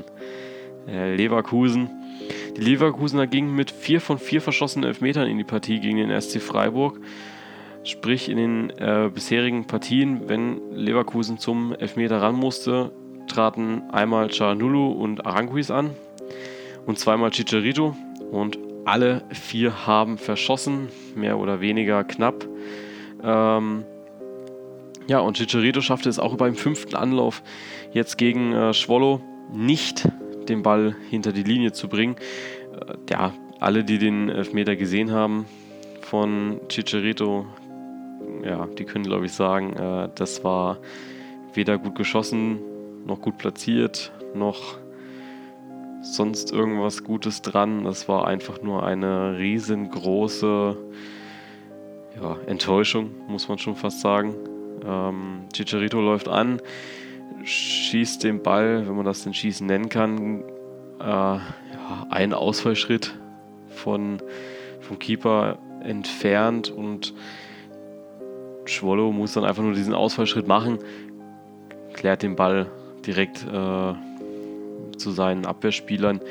äh, 0.87 1.15
Leverkusen. 1.15 1.89
Die 2.57 2.61
Leverkusener 2.61 3.27
gingen 3.27 3.55
mit 3.55 3.71
4 3.71 4.01
von 4.01 4.17
4 4.17 4.41
verschossenen 4.41 4.87
Elfmetern 4.87 5.27
in 5.27 5.37
die 5.37 5.43
Partie 5.43 5.79
gegen 5.79 5.97
den 5.97 6.21
SC 6.21 6.41
Freiburg. 6.41 6.99
Sprich, 7.83 8.29
in 8.29 8.37
den 8.37 8.69
äh, 8.71 9.09
bisherigen 9.13 9.67
Partien, 9.67 10.29
wenn 10.29 10.61
Leverkusen 10.71 11.37
zum 11.37 11.75
Elfmeter 11.75 12.21
ran 12.21 12.35
musste, 12.35 12.91
traten 13.27 13.83
einmal 13.91 14.31
Chanulu 14.31 14.91
und 14.91 15.25
Aranguis 15.25 15.69
an 15.69 15.91
und 16.85 16.97
zweimal 16.97 17.31
Chicharito. 17.31 17.95
Und 18.31 18.57
alle 18.85 19.23
vier 19.31 19.85
haben 19.85 20.17
verschossen, 20.17 20.89
mehr 21.15 21.37
oder 21.37 21.61
weniger 21.61 22.03
knapp. 22.03 22.47
Ähm, 23.21 23.83
ja, 25.07 25.19
und 25.19 25.37
Chicharito 25.37 25.81
schaffte 25.81 26.09
es 26.09 26.19
auch 26.19 26.35
beim 26.37 26.55
fünften 26.55 26.95
Anlauf 26.95 27.43
jetzt 27.91 28.17
gegen 28.17 28.53
äh, 28.53 28.73
Schwollo 28.73 29.21
nicht 29.51 30.07
den 30.47 30.63
Ball 30.63 30.95
hinter 31.09 31.33
die 31.33 31.43
Linie 31.43 31.73
zu 31.73 31.89
bringen. 31.89 32.15
Äh, 32.73 32.93
ja, 33.11 33.33
alle, 33.59 33.83
die 33.83 33.97
den 33.97 34.29
Elfmeter 34.29 34.75
gesehen 34.75 35.11
haben 35.11 35.45
von 36.01 36.59
Chicharito, 36.69 37.45
ja, 38.43 38.67
die 38.67 38.85
können, 38.85 39.05
glaube 39.05 39.25
ich, 39.25 39.33
sagen, 39.33 39.73
äh, 39.73 40.09
das 40.15 40.43
war 40.43 40.77
weder 41.53 41.77
gut 41.77 41.95
geschossen, 41.95 42.59
noch 43.05 43.21
gut 43.21 43.37
platziert, 43.37 44.11
noch 44.33 44.77
sonst 46.01 46.51
irgendwas 46.51 47.03
Gutes 47.03 47.41
dran. 47.41 47.83
Das 47.83 48.07
war 48.07 48.27
einfach 48.27 48.61
nur 48.61 48.83
eine 48.83 49.37
riesengroße 49.37 50.77
ja, 52.21 52.37
Enttäuschung, 52.45 53.11
muss 53.27 53.47
man 53.47 53.57
schon 53.57 53.75
fast 53.75 54.01
sagen. 54.01 54.35
Ähm, 54.85 55.45
Chicharito 55.53 56.01
läuft 56.01 56.27
an, 56.27 56.61
schießt 57.43 58.23
den 58.23 58.43
Ball, 58.43 58.87
wenn 58.87 58.95
man 58.95 59.05
das 59.05 59.23
denn 59.23 59.33
Schießen 59.33 59.65
nennen 59.65 59.89
kann, 59.89 60.43
äh, 60.99 61.03
ja, 61.03 61.41
einen 62.09 62.33
Ausfallschritt 62.33 63.17
von, 63.69 64.21
vom 64.81 64.99
Keeper 64.99 65.57
entfernt 65.83 66.69
und 66.69 67.13
Schwollo 68.65 69.11
muss 69.11 69.33
dann 69.33 69.45
einfach 69.45 69.63
nur 69.63 69.73
diesen 69.73 69.93
Ausfallschritt 69.93 70.47
machen, 70.47 70.79
klärt 71.93 72.23
den 72.23 72.35
Ball 72.35 72.67
direkt 73.05 73.45
äh, 73.45 73.93
zu 74.97 75.11
seinen 75.11 75.45
Abwehrspielern. 75.45 76.21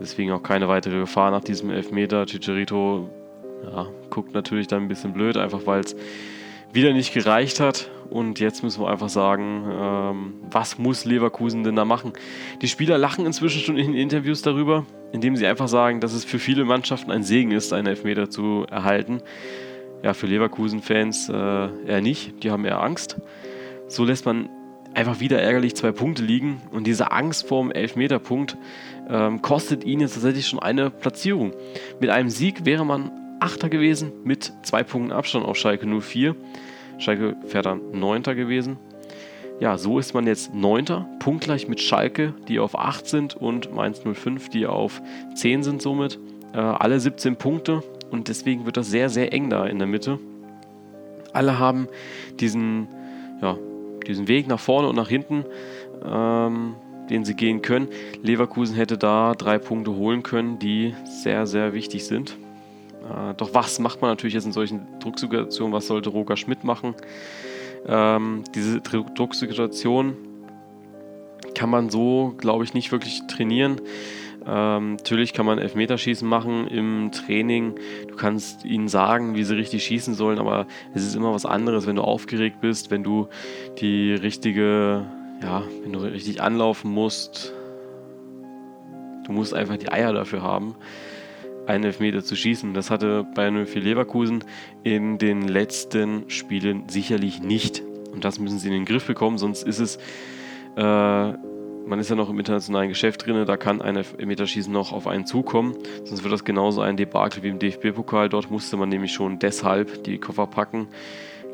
Deswegen 0.00 0.32
auch 0.32 0.42
keine 0.42 0.68
weitere 0.68 0.98
Gefahr 0.98 1.30
nach 1.30 1.42
diesem 1.42 1.70
Elfmeter. 1.70 2.26
Chicharito 2.26 3.08
ja, 3.64 3.86
guckt 4.10 4.34
natürlich 4.34 4.66
dann 4.66 4.82
ein 4.82 4.88
bisschen 4.88 5.12
blöd, 5.12 5.36
einfach 5.36 5.66
weil 5.66 5.80
es 5.80 5.96
wieder 6.72 6.92
nicht 6.92 7.14
gereicht 7.14 7.60
hat. 7.60 7.90
Und 8.10 8.38
jetzt 8.38 8.62
müssen 8.62 8.82
wir 8.82 8.88
einfach 8.88 9.08
sagen, 9.08 9.64
ähm, 9.68 10.34
was 10.50 10.78
muss 10.78 11.04
Leverkusen 11.04 11.64
denn 11.64 11.74
da 11.74 11.84
machen? 11.84 12.12
Die 12.62 12.68
Spieler 12.68 12.98
lachen 12.98 13.26
inzwischen 13.26 13.62
schon 13.62 13.76
in 13.76 13.94
Interviews 13.94 14.42
darüber, 14.42 14.84
indem 15.12 15.36
sie 15.36 15.46
einfach 15.46 15.68
sagen, 15.68 16.00
dass 16.00 16.12
es 16.12 16.24
für 16.24 16.38
viele 16.38 16.64
Mannschaften 16.64 17.10
ein 17.10 17.24
Segen 17.24 17.50
ist, 17.50 17.72
einen 17.72 17.88
Elfmeter 17.88 18.30
zu 18.30 18.64
erhalten. 18.70 19.22
Ja, 20.06 20.14
für 20.14 20.28
Leverkusen-Fans 20.28 21.30
äh, 21.30 21.32
eher 21.32 22.00
nicht, 22.00 22.44
die 22.44 22.52
haben 22.52 22.64
eher 22.64 22.80
Angst. 22.80 23.16
So 23.88 24.04
lässt 24.04 24.24
man 24.24 24.48
einfach 24.94 25.18
wieder 25.18 25.42
ärgerlich 25.42 25.74
zwei 25.74 25.90
Punkte 25.90 26.22
liegen 26.22 26.62
und 26.70 26.86
diese 26.86 27.10
Angst 27.10 27.48
vorm 27.48 27.72
Elfmeterpunkt 27.72 28.56
ähm, 29.10 29.42
kostet 29.42 29.82
ihnen 29.82 30.02
jetzt 30.02 30.14
tatsächlich 30.14 30.46
schon 30.46 30.60
eine 30.60 30.90
Platzierung. 30.90 31.54
Mit 31.98 32.10
einem 32.10 32.30
Sieg 32.30 32.64
wäre 32.64 32.86
man 32.86 33.10
Achter 33.40 33.68
gewesen 33.68 34.12
mit 34.22 34.52
zwei 34.62 34.84
Punkten 34.84 35.10
Abstand 35.10 35.44
auf 35.44 35.56
Schalke 35.56 35.88
04. 35.88 36.36
Schalke 36.98 37.34
wäre 37.50 37.64
dann 37.64 37.90
Neunter 37.90 38.36
gewesen. 38.36 38.76
Ja, 39.58 39.76
so 39.76 39.98
ist 39.98 40.14
man 40.14 40.28
jetzt 40.28 40.54
Neunter, 40.54 41.08
punktgleich 41.18 41.66
mit 41.66 41.80
Schalke, 41.80 42.32
die 42.46 42.60
auf 42.60 42.78
8 42.78 43.08
sind 43.08 43.34
und 43.34 43.74
Mainz 43.74 44.02
05, 44.04 44.50
die 44.50 44.68
auf 44.68 45.02
10 45.34 45.64
sind 45.64 45.82
somit. 45.82 46.20
Äh, 46.52 46.58
alle 46.58 47.00
17 47.00 47.34
Punkte 47.34 47.82
und 48.10 48.28
deswegen 48.28 48.66
wird 48.66 48.76
das 48.76 48.88
sehr, 48.88 49.08
sehr 49.08 49.32
eng 49.32 49.50
da 49.50 49.66
in 49.66 49.78
der 49.78 49.88
Mitte. 49.88 50.18
Alle 51.32 51.58
haben 51.58 51.88
diesen, 52.40 52.88
ja, 53.42 53.58
diesen 54.06 54.28
Weg 54.28 54.46
nach 54.46 54.60
vorne 54.60 54.88
und 54.88 54.96
nach 54.96 55.08
hinten, 55.08 55.44
ähm, 56.04 56.74
den 57.10 57.24
sie 57.24 57.34
gehen 57.34 57.62
können. 57.62 57.88
Leverkusen 58.22 58.74
hätte 58.74 58.98
da 58.98 59.34
drei 59.34 59.58
Punkte 59.58 59.94
holen 59.94 60.22
können, 60.22 60.58
die 60.58 60.94
sehr, 61.04 61.46
sehr 61.46 61.72
wichtig 61.72 62.04
sind. 62.04 62.36
Äh, 63.02 63.34
doch 63.36 63.54
was 63.54 63.78
macht 63.78 64.00
man 64.00 64.10
natürlich 64.10 64.34
jetzt 64.34 64.46
in 64.46 64.52
solchen 64.52 64.86
Drucksituationen? 65.00 65.72
Was 65.72 65.86
sollte 65.86 66.10
Roger 66.10 66.36
Schmidt 66.36 66.64
machen? 66.64 66.94
Ähm, 67.86 68.42
diese 68.54 68.80
Drucksituation 68.80 70.16
kann 71.54 71.70
man 71.70 71.90
so, 71.90 72.34
glaube 72.38 72.64
ich, 72.64 72.74
nicht 72.74 72.92
wirklich 72.92 73.22
trainieren. 73.28 73.80
Ähm, 74.46 74.92
natürlich 74.92 75.32
kann 75.32 75.46
man 75.46 75.58
Elfmeterschießen 75.58 76.26
machen 76.26 76.68
im 76.68 77.10
Training. 77.12 77.74
Du 78.08 78.16
kannst 78.16 78.64
ihnen 78.64 78.88
sagen, 78.88 79.34
wie 79.34 79.44
sie 79.44 79.56
richtig 79.56 79.84
schießen 79.84 80.14
sollen, 80.14 80.38
aber 80.38 80.66
es 80.94 81.04
ist 81.04 81.16
immer 81.16 81.32
was 81.34 81.46
anderes, 81.46 81.86
wenn 81.86 81.96
du 81.96 82.02
aufgeregt 82.02 82.60
bist, 82.60 82.90
wenn 82.90 83.02
du 83.02 83.28
die 83.80 84.12
richtige, 84.12 85.04
ja, 85.42 85.62
wenn 85.82 85.92
du 85.92 85.98
richtig 85.98 86.40
anlaufen 86.40 86.90
musst. 86.90 87.52
Du 89.26 89.32
musst 89.32 89.54
einfach 89.54 89.76
die 89.76 89.90
Eier 89.90 90.12
dafür 90.12 90.42
haben 90.42 90.76
einen 91.66 91.84
Elfmeter 91.84 92.22
zu 92.22 92.36
schießen. 92.36 92.74
Das 92.74 92.90
hatte 92.90 93.24
Bayern 93.34 93.66
04 93.66 93.82
Leverkusen 93.82 94.44
in 94.84 95.18
den 95.18 95.48
letzten 95.48 96.30
Spielen 96.30 96.88
sicherlich 96.88 97.42
nicht. 97.42 97.82
Und 98.12 98.24
das 98.24 98.38
müssen 98.38 98.58
sie 98.58 98.68
in 98.68 98.74
den 98.74 98.84
Griff 98.84 99.06
bekommen, 99.06 99.36
sonst 99.36 99.62
ist 99.62 99.80
es, 99.80 99.96
äh, 100.76 101.32
man 101.86 102.00
ist 102.00 102.10
ja 102.10 102.16
noch 102.16 102.28
im 102.28 102.38
internationalen 102.38 102.88
Geschäft 102.88 103.26
drin, 103.26 103.44
da 103.46 103.56
kann 103.56 103.80
ein 103.80 103.96
Elfmeterschießen 103.96 104.72
noch 104.72 104.92
auf 104.92 105.06
einen 105.06 105.24
zukommen. 105.24 105.76
Sonst 106.04 106.24
wird 106.24 106.32
das 106.32 106.44
genauso 106.44 106.80
ein 106.80 106.96
Debakel 106.96 107.42
wie 107.42 107.48
im 107.48 107.58
DFB-Pokal. 107.58 108.28
Dort 108.28 108.50
musste 108.50 108.76
man 108.76 108.88
nämlich 108.88 109.12
schon 109.12 109.38
deshalb 109.38 110.04
die 110.04 110.18
Koffer 110.18 110.46
packen 110.46 110.88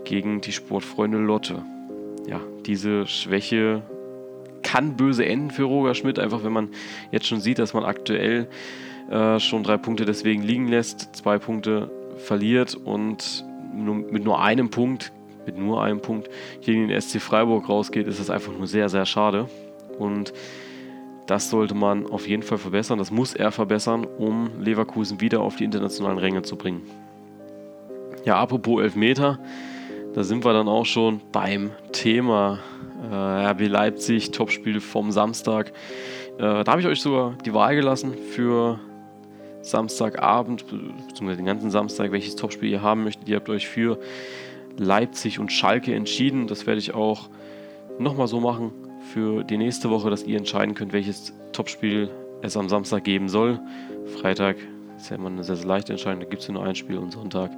gegen 0.04 0.40
die 0.40 0.52
Sportfreunde 0.52 1.18
Lotte. 1.18 1.62
Ja, 2.26 2.40
diese 2.66 3.06
Schwäche 3.06 3.82
kann 4.62 4.96
böse 4.96 5.26
enden 5.26 5.50
für 5.50 5.64
Roger 5.64 5.94
Schmidt, 5.94 6.18
einfach 6.18 6.44
wenn 6.44 6.52
man 6.52 6.68
jetzt 7.10 7.26
schon 7.26 7.40
sieht, 7.40 7.58
dass 7.58 7.74
man 7.74 7.84
aktuell 7.84 8.48
äh, 9.10 9.38
schon 9.38 9.64
drei 9.64 9.76
Punkte 9.76 10.04
deswegen 10.04 10.42
liegen 10.42 10.68
lässt, 10.68 11.14
zwei 11.16 11.38
Punkte 11.38 11.90
verliert 12.16 12.74
und 12.74 13.44
nur, 13.74 13.96
mit 13.96 14.24
nur 14.24 14.40
einem 14.40 14.70
Punkt, 14.70 15.12
mit 15.46 15.58
nur 15.58 15.82
einem 15.82 16.00
Punkt 16.00 16.30
gegen 16.60 16.88
den 16.88 17.00
SC 17.00 17.20
Freiburg 17.20 17.68
rausgeht, 17.68 18.06
ist 18.06 18.20
das 18.20 18.30
einfach 18.30 18.52
nur 18.52 18.66
sehr, 18.66 18.88
sehr 18.88 19.04
schade. 19.04 19.48
Und 19.98 20.32
das 21.26 21.50
sollte 21.50 21.74
man 21.74 22.06
auf 22.06 22.28
jeden 22.28 22.42
Fall 22.42 22.58
verbessern. 22.58 22.98
Das 22.98 23.10
muss 23.10 23.34
er 23.34 23.52
verbessern, 23.52 24.04
um 24.04 24.50
Leverkusen 24.60 25.20
wieder 25.20 25.40
auf 25.40 25.56
die 25.56 25.64
internationalen 25.64 26.18
Ränge 26.18 26.42
zu 26.42 26.56
bringen. 26.56 26.82
Ja, 28.24 28.36
apropos 28.36 28.82
Elfmeter, 28.82 29.38
da 30.14 30.24
sind 30.24 30.44
wir 30.44 30.52
dann 30.52 30.68
auch 30.68 30.84
schon 30.84 31.20
beim 31.32 31.70
Thema 31.92 32.58
äh, 33.10 33.14
RB 33.14 33.68
Leipzig, 33.68 34.30
Topspiel 34.30 34.80
vom 34.80 35.10
Samstag. 35.10 35.72
Äh, 36.38 36.64
da 36.64 36.66
habe 36.66 36.80
ich 36.80 36.86
euch 36.86 37.00
sogar 37.00 37.34
die 37.44 37.54
Wahl 37.54 37.74
gelassen 37.76 38.14
für 38.14 38.78
Samstagabend, 39.62 40.66
beziehungsweise 40.66 41.36
den 41.36 41.46
ganzen 41.46 41.70
Samstag, 41.70 42.12
welches 42.12 42.36
Topspiel 42.36 42.68
ihr 42.68 42.82
haben 42.82 43.04
möchtet. 43.04 43.28
Ihr 43.28 43.36
habt 43.36 43.48
euch 43.48 43.68
für 43.68 43.98
Leipzig 44.76 45.38
und 45.38 45.52
Schalke 45.52 45.94
entschieden. 45.94 46.46
Das 46.46 46.66
werde 46.66 46.80
ich 46.80 46.94
auch 46.94 47.28
nochmal 47.98 48.26
so 48.26 48.40
machen 48.40 48.72
für 49.12 49.44
die 49.44 49.58
nächste 49.58 49.90
Woche, 49.90 50.08
dass 50.08 50.24
ihr 50.24 50.38
entscheiden 50.38 50.74
könnt, 50.74 50.92
welches 50.92 51.34
Topspiel 51.52 52.10
es 52.40 52.56
am 52.56 52.68
Samstag 52.68 53.04
geben 53.04 53.28
soll. 53.28 53.60
Freitag 54.20 54.56
ist 54.96 55.10
ja 55.10 55.16
immer 55.16 55.28
eine 55.28 55.44
sehr, 55.44 55.56
sehr 55.56 55.66
leichte 55.66 55.92
Entscheidung, 55.92 56.20
da 56.20 56.26
gibt 56.26 56.42
es 56.42 56.48
nur 56.48 56.64
ein 56.64 56.74
Spiel 56.74 56.96
und 56.96 57.12
Sonntag, 57.12 57.50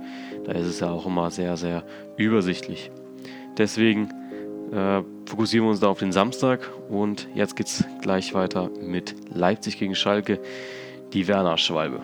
da 0.44 0.52
ist 0.52 0.66
es 0.66 0.80
ja 0.80 0.90
auch 0.90 1.06
immer 1.06 1.30
sehr, 1.30 1.56
sehr 1.56 1.84
übersichtlich. 2.16 2.90
Deswegen 3.56 4.10
äh, 4.72 5.02
fokussieren 5.26 5.66
wir 5.66 5.70
uns 5.70 5.80
da 5.80 5.88
auf 5.88 6.00
den 6.00 6.12
Samstag 6.12 6.68
und 6.88 7.28
jetzt 7.34 7.54
geht 7.54 7.68
es 7.68 7.84
gleich 8.02 8.34
weiter 8.34 8.70
mit 8.80 9.14
Leipzig 9.32 9.78
gegen 9.78 9.94
Schalke 9.94 10.40
die 11.12 11.28
Werner-Schwalbe. 11.28 12.00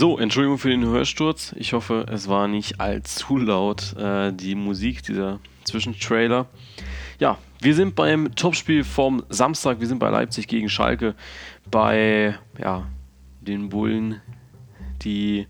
So, 0.00 0.18
Entschuldigung 0.18 0.56
für 0.56 0.70
den 0.70 0.86
Hörsturz. 0.86 1.54
Ich 1.58 1.74
hoffe, 1.74 2.06
es 2.10 2.26
war 2.26 2.48
nicht 2.48 2.80
allzu 2.80 3.36
laut, 3.36 3.94
äh, 3.98 4.32
die 4.32 4.54
Musik, 4.54 5.02
dieser 5.02 5.40
Zwischentrailer. 5.64 6.46
Ja, 7.18 7.36
wir 7.60 7.74
sind 7.74 7.96
beim 7.96 8.34
Topspiel 8.34 8.82
vom 8.82 9.22
Samstag. 9.28 9.78
Wir 9.78 9.86
sind 9.86 9.98
bei 9.98 10.08
Leipzig 10.08 10.48
gegen 10.48 10.70
Schalke. 10.70 11.14
Bei 11.70 12.38
ja, 12.58 12.86
den 13.42 13.68
Bullen, 13.68 14.22
die 15.02 15.46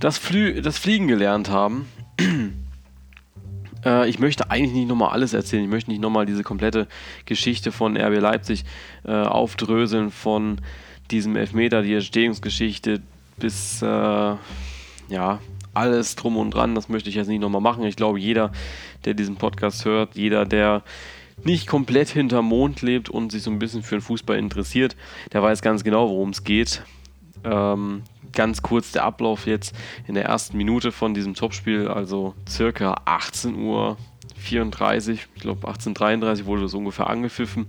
das, 0.00 0.18
Flü 0.18 0.60
das 0.62 0.76
Fliegen 0.76 1.06
gelernt 1.06 1.48
haben. 1.48 1.86
äh, 3.84 4.10
ich 4.10 4.18
möchte 4.18 4.50
eigentlich 4.50 4.74
nicht 4.74 4.88
nochmal 4.88 5.10
alles 5.10 5.32
erzählen. 5.32 5.62
Ich 5.62 5.70
möchte 5.70 5.92
nicht 5.92 6.02
nochmal 6.02 6.26
diese 6.26 6.42
komplette 6.42 6.88
Geschichte 7.24 7.70
von 7.70 7.96
RB 7.96 8.20
Leipzig 8.20 8.64
äh, 9.04 9.12
aufdröseln, 9.12 10.10
von 10.10 10.60
diesem 11.12 11.36
Elfmeter, 11.36 11.82
die 11.82 11.94
Entstehungsgeschichte 11.94 13.00
bis 13.40 13.82
äh, 13.82 13.86
ja, 13.86 15.40
alles 15.74 16.16
drum 16.16 16.36
und 16.36 16.52
dran. 16.52 16.74
Das 16.74 16.88
möchte 16.88 17.08
ich 17.08 17.16
jetzt 17.16 17.28
nicht 17.28 17.40
nochmal 17.40 17.60
machen. 17.60 17.84
Ich 17.84 17.96
glaube, 17.96 18.18
jeder, 18.18 18.52
der 19.04 19.14
diesen 19.14 19.36
Podcast 19.36 19.84
hört, 19.84 20.14
jeder, 20.14 20.44
der 20.44 20.82
nicht 21.44 21.66
komplett 21.66 22.08
hinterm 22.08 22.46
Mond 22.46 22.82
lebt 22.82 23.08
und 23.08 23.32
sich 23.32 23.42
so 23.42 23.50
ein 23.50 23.58
bisschen 23.58 23.82
für 23.82 23.96
den 23.96 24.02
Fußball 24.02 24.38
interessiert, 24.38 24.96
der 25.32 25.42
weiß 25.42 25.62
ganz 25.62 25.84
genau, 25.84 26.08
worum 26.08 26.30
es 26.30 26.44
geht. 26.44 26.82
Ähm, 27.44 28.02
ganz 28.32 28.62
kurz 28.62 28.92
der 28.92 29.04
Ablauf 29.04 29.46
jetzt 29.46 29.74
in 30.06 30.14
der 30.14 30.24
ersten 30.26 30.56
Minute 30.56 30.92
von 30.92 31.14
diesem 31.14 31.34
Topspiel, 31.34 31.88
also 31.88 32.34
circa 32.48 33.02
18 33.06 33.56
Uhr 33.56 33.96
34, 34.36 35.28
ich 35.34 35.40
glaube 35.42 35.66
1833 35.66 36.46
wurde 36.46 36.62
das 36.62 36.74
ungefähr 36.74 37.08
angepfiffen. 37.08 37.66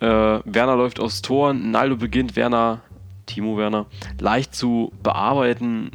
Äh, 0.00 0.06
Werner 0.06 0.76
läuft 0.76 1.00
aufs 1.00 1.22
Tor, 1.22 1.54
Naldo 1.54 1.96
beginnt 1.96 2.36
Werner, 2.36 2.82
Timo 3.26 3.56
Werner, 3.56 3.86
leicht 4.18 4.54
zu 4.54 4.92
bearbeiten. 5.02 5.90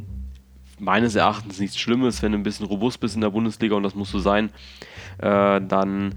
Meines 0.78 1.14
Erachtens 1.14 1.60
nichts 1.60 1.78
Schlimmes, 1.78 2.22
wenn 2.22 2.32
du 2.32 2.38
ein 2.38 2.42
bisschen 2.42 2.66
robust 2.66 3.00
bist 3.00 3.14
in 3.14 3.20
der 3.20 3.30
Bundesliga 3.30 3.76
und 3.76 3.82
das 3.82 3.94
musst 3.94 4.12
du 4.12 4.18
sein, 4.18 4.50
äh, 5.18 5.60
dann 5.60 6.14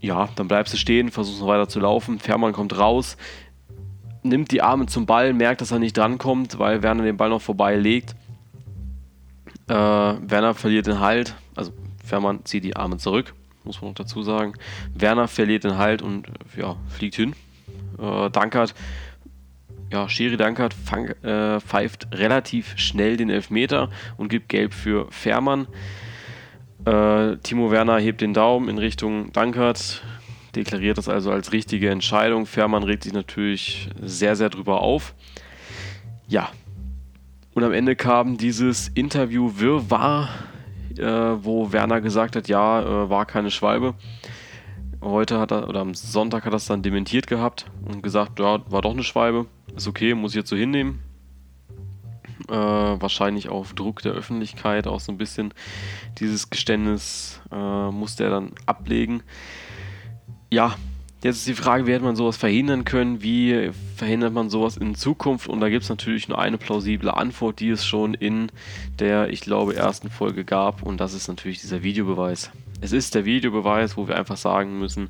ja, 0.00 0.28
dann 0.34 0.48
bleibst 0.48 0.72
du 0.72 0.78
stehen, 0.78 1.10
versuchst 1.10 1.40
noch 1.40 1.48
weiter 1.48 1.68
zu 1.68 1.80
laufen. 1.80 2.18
Fährmann 2.18 2.52
kommt 2.52 2.76
raus, 2.78 3.16
nimmt 4.22 4.50
die 4.50 4.62
Arme 4.62 4.86
zum 4.86 5.06
Ball, 5.06 5.32
merkt, 5.32 5.60
dass 5.60 5.72
er 5.72 5.78
nicht 5.78 5.96
drankommt, 5.96 6.58
weil 6.58 6.82
Werner 6.82 7.04
den 7.04 7.16
Ball 7.16 7.28
noch 7.28 7.42
vorbeilegt. 7.42 8.14
Äh, 9.68 9.74
Werner 9.74 10.54
verliert 10.54 10.86
den 10.86 11.00
Halt, 11.00 11.34
also 11.54 11.72
Fährmann 12.04 12.44
zieht 12.44 12.64
die 12.64 12.76
Arme 12.76 12.96
zurück, 12.96 13.34
muss 13.64 13.80
man 13.80 13.90
noch 13.90 13.96
dazu 13.96 14.22
sagen. 14.22 14.54
Werner 14.94 15.28
verliert 15.28 15.64
den 15.64 15.76
Halt 15.76 16.02
und 16.02 16.26
ja, 16.56 16.76
fliegt 16.88 17.14
hin. 17.14 17.34
Äh, 17.98 18.30
Dankert 18.30 18.74
ja, 19.90 20.08
Schiri 20.08 20.36
Dankert 20.36 20.74
fang, 20.74 21.06
äh, 21.22 21.60
pfeift 21.60 22.08
relativ 22.12 22.74
schnell 22.76 23.16
den 23.16 23.30
Elfmeter 23.30 23.90
und 24.16 24.28
gibt 24.28 24.48
Gelb 24.48 24.72
für 24.72 25.10
Fährmann. 25.10 25.66
Äh, 26.84 27.36
Timo 27.38 27.70
Werner 27.70 27.98
hebt 27.98 28.20
den 28.20 28.32
Daumen 28.32 28.68
in 28.68 28.78
Richtung 28.78 29.32
Dankert, 29.32 30.02
deklariert 30.54 30.98
das 30.98 31.08
also 31.08 31.30
als 31.30 31.52
richtige 31.52 31.90
Entscheidung. 31.90 32.46
Fährmann 32.46 32.82
regt 32.82 33.04
sich 33.04 33.12
natürlich 33.12 33.88
sehr, 34.00 34.36
sehr 34.36 34.48
drüber 34.48 34.80
auf. 34.80 35.14
Ja, 36.28 36.50
und 37.54 37.64
am 37.64 37.72
Ende 37.72 37.96
kam 37.96 38.38
dieses 38.38 38.88
Interview 38.88 39.52
Wirrwarr, 39.56 40.28
äh, 40.96 41.04
wo 41.04 41.72
Werner 41.72 42.00
gesagt 42.00 42.36
hat, 42.36 42.48
ja, 42.48 42.80
äh, 42.80 43.10
war 43.10 43.26
keine 43.26 43.50
Schwalbe. 43.50 43.94
Heute 45.02 45.38
hat 45.38 45.50
er, 45.50 45.68
oder 45.68 45.80
am 45.80 45.94
Sonntag 45.94 46.44
hat 46.44 46.52
er 46.52 46.56
es 46.56 46.66
dann 46.66 46.82
dementiert 46.82 47.26
gehabt 47.26 47.66
und 47.84 48.02
gesagt, 48.02 48.38
ja, 48.38 48.60
war 48.70 48.82
doch 48.82 48.92
eine 48.92 49.02
Schwalbe. 49.02 49.46
Ist 49.80 49.88
okay, 49.88 50.12
muss 50.12 50.32
ich 50.32 50.36
jetzt 50.36 50.50
so 50.50 50.56
hinnehmen. 50.56 50.98
Äh, 52.50 52.52
wahrscheinlich 52.52 53.48
auf 53.48 53.72
Druck 53.72 54.02
der 54.02 54.12
Öffentlichkeit 54.12 54.86
auch 54.86 55.00
so 55.00 55.10
ein 55.10 55.16
bisschen 55.16 55.54
dieses 56.18 56.50
Geständnis 56.50 57.40
äh, 57.50 57.90
musste 57.90 58.24
er 58.24 58.30
dann 58.30 58.52
ablegen. 58.66 59.22
Ja, 60.50 60.76
jetzt 61.24 61.36
ist 61.36 61.46
die 61.46 61.54
Frage, 61.54 61.86
wie 61.86 61.94
hätte 61.94 62.04
man 62.04 62.14
sowas 62.14 62.36
verhindern 62.36 62.84
können? 62.84 63.22
Wie 63.22 63.70
verhindert 63.96 64.34
man 64.34 64.50
sowas 64.50 64.76
in 64.76 64.96
Zukunft? 64.96 65.48
Und 65.48 65.60
da 65.60 65.70
gibt 65.70 65.84
es 65.84 65.88
natürlich 65.88 66.28
nur 66.28 66.38
eine 66.38 66.58
plausible 66.58 67.16
Antwort, 67.16 67.58
die 67.58 67.70
es 67.70 67.86
schon 67.86 68.12
in 68.12 68.52
der, 68.98 69.30
ich 69.30 69.40
glaube, 69.40 69.76
ersten 69.76 70.10
Folge 70.10 70.44
gab. 70.44 70.82
Und 70.82 71.00
das 71.00 71.14
ist 71.14 71.26
natürlich 71.26 71.62
dieser 71.62 71.82
Videobeweis. 71.82 72.50
Es 72.82 72.92
ist 72.92 73.14
der 73.14 73.24
Videobeweis, 73.24 73.96
wo 73.96 74.08
wir 74.08 74.18
einfach 74.18 74.36
sagen 74.36 74.78
müssen, 74.78 75.08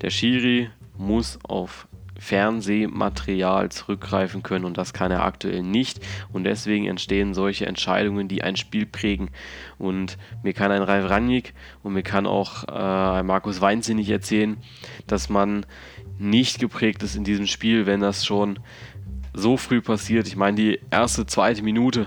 der 0.00 0.08
Schiri 0.08 0.70
muss 0.96 1.38
auf 1.42 1.86
Fernsehmaterial 2.18 3.70
zurückgreifen 3.70 4.42
können 4.42 4.64
und 4.64 4.76
das 4.76 4.92
kann 4.92 5.12
er 5.12 5.24
aktuell 5.24 5.62
nicht 5.62 6.00
und 6.32 6.44
deswegen 6.44 6.86
entstehen 6.86 7.32
solche 7.32 7.66
Entscheidungen, 7.66 8.28
die 8.28 8.42
ein 8.42 8.56
Spiel 8.56 8.86
prägen 8.86 9.30
und 9.78 10.18
mir 10.42 10.52
kann 10.52 10.72
ein 10.72 10.82
Ralf 10.82 11.08
Rangnick 11.08 11.54
und 11.82 11.94
mir 11.94 12.02
kann 12.02 12.26
auch 12.26 12.64
äh, 12.64 13.22
Markus 13.22 13.60
Weinzinnig 13.60 14.10
erzählen, 14.10 14.56
dass 15.06 15.28
man 15.28 15.64
nicht 16.18 16.58
geprägt 16.58 17.02
ist 17.04 17.14
in 17.14 17.24
diesem 17.24 17.46
Spiel, 17.46 17.86
wenn 17.86 18.00
das 18.00 18.26
schon 18.26 18.58
so 19.32 19.56
früh 19.56 19.80
passiert. 19.80 20.26
Ich 20.26 20.36
meine, 20.36 20.56
die 20.56 20.80
erste, 20.90 21.26
zweite 21.26 21.62
Minute, 21.62 22.06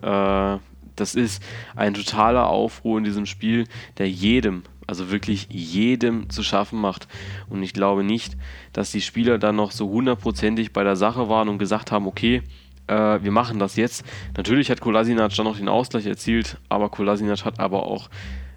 äh, 0.00 0.58
das 0.96 1.14
ist 1.14 1.42
ein 1.74 1.92
totaler 1.92 2.48
Aufruhr 2.48 2.96
in 2.98 3.04
diesem 3.04 3.26
Spiel, 3.26 3.66
der 3.98 4.08
jedem 4.08 4.62
also 4.86 5.10
wirklich 5.10 5.48
jedem 5.50 6.30
zu 6.30 6.42
schaffen 6.42 6.80
macht. 6.80 7.08
Und 7.48 7.62
ich 7.62 7.72
glaube 7.72 8.04
nicht, 8.04 8.36
dass 8.72 8.92
die 8.92 9.00
Spieler 9.00 9.38
dann 9.38 9.56
noch 9.56 9.70
so 9.70 9.88
hundertprozentig 9.88 10.72
bei 10.72 10.84
der 10.84 10.96
Sache 10.96 11.28
waren 11.28 11.48
und 11.48 11.58
gesagt 11.58 11.92
haben, 11.92 12.06
okay, 12.06 12.42
äh, 12.86 13.18
wir 13.22 13.30
machen 13.30 13.58
das 13.58 13.76
jetzt. 13.76 14.04
Natürlich 14.36 14.70
hat 14.70 14.80
Kolasinac 14.80 15.34
dann 15.34 15.46
noch 15.46 15.56
den 15.56 15.68
Ausgleich 15.68 16.06
erzielt, 16.06 16.58
aber 16.68 16.88
Kolasinac 16.88 17.44
hat 17.44 17.58
aber 17.58 17.84
auch 17.84 18.08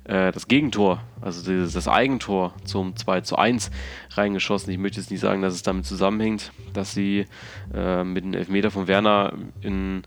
äh, 0.09 0.31
das 0.31 0.47
Gegentor, 0.47 1.03
also 1.21 1.53
das, 1.53 1.87
Eigentor 1.87 2.53
zum 2.63 2.95
2 2.95 3.21
zu 3.21 3.37
1 3.37 3.69
reingeschossen. 4.11 4.73
Ich 4.73 4.79
möchte 4.79 4.99
jetzt 4.99 5.11
nicht 5.11 5.19
sagen, 5.19 5.43
dass 5.43 5.53
es 5.53 5.61
damit 5.61 5.85
zusammenhängt, 5.85 6.51
dass 6.73 6.93
sie 6.93 7.27
äh, 7.73 8.03
mit 8.03 8.23
dem 8.23 8.33
Elfmeter 8.33 8.71
von 8.71 8.87
Werner 8.87 9.33
in 9.61 10.01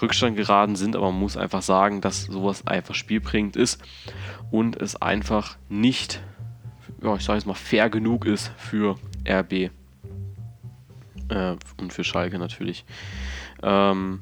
Rückstand 0.00 0.36
geraten 0.36 0.76
sind, 0.76 0.94
aber 0.94 1.10
man 1.10 1.20
muss 1.20 1.38
einfach 1.38 1.62
sagen, 1.62 2.02
dass 2.02 2.24
sowas 2.24 2.66
einfach 2.66 2.94
spielbringend 2.94 3.56
ist 3.56 3.82
und 4.50 4.76
es 4.80 5.00
einfach 5.00 5.56
nicht, 5.70 6.22
ja, 7.02 7.16
ich 7.16 7.24
sage 7.24 7.38
jetzt 7.38 7.46
mal, 7.46 7.54
fair 7.54 7.88
genug 7.88 8.26
ist 8.26 8.52
für 8.58 8.96
RB 9.26 9.52
äh, 9.52 9.70
und 11.78 11.92
für 11.94 12.04
Schalke 12.04 12.38
natürlich. 12.38 12.84
Ähm, 13.62 14.20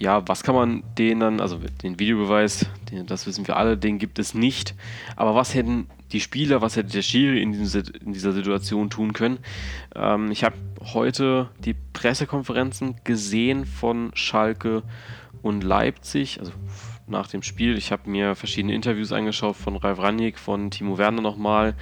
ja, 0.00 0.26
was 0.26 0.42
kann 0.42 0.54
man 0.54 0.82
denen 0.96 1.20
dann, 1.20 1.40
also 1.40 1.60
den 1.82 1.98
Videobeweis, 1.98 2.64
den, 2.90 3.06
das 3.06 3.26
wissen 3.26 3.46
wir 3.46 3.58
alle, 3.58 3.76
den 3.76 3.98
gibt 3.98 4.18
es 4.18 4.32
nicht. 4.32 4.74
Aber 5.14 5.34
was 5.34 5.54
hätten 5.54 5.88
die 6.12 6.20
Spieler, 6.20 6.62
was 6.62 6.74
hätte 6.74 6.90
der 6.90 7.02
Schiri 7.02 7.42
in, 7.42 7.52
diesem, 7.52 7.84
in 8.02 8.14
dieser 8.14 8.32
Situation 8.32 8.88
tun 8.88 9.12
können? 9.12 9.40
Ähm, 9.94 10.30
ich 10.30 10.42
habe 10.42 10.56
heute 10.94 11.50
die 11.58 11.74
Pressekonferenzen 11.74 12.96
gesehen 13.04 13.66
von 13.66 14.10
Schalke 14.14 14.84
und 15.42 15.64
Leipzig, 15.64 16.40
also 16.40 16.52
nach 17.06 17.26
dem 17.26 17.42
Spiel. 17.42 17.76
Ich 17.76 17.92
habe 17.92 18.08
mir 18.08 18.34
verschiedene 18.34 18.74
Interviews 18.74 19.12
angeschaut 19.12 19.56
von 19.56 19.76
Ralf 19.76 19.98
Ranjik, 19.98 20.38
von 20.38 20.70
Timo 20.70 20.96
Werner 20.96 21.20
nochmal. 21.20 21.74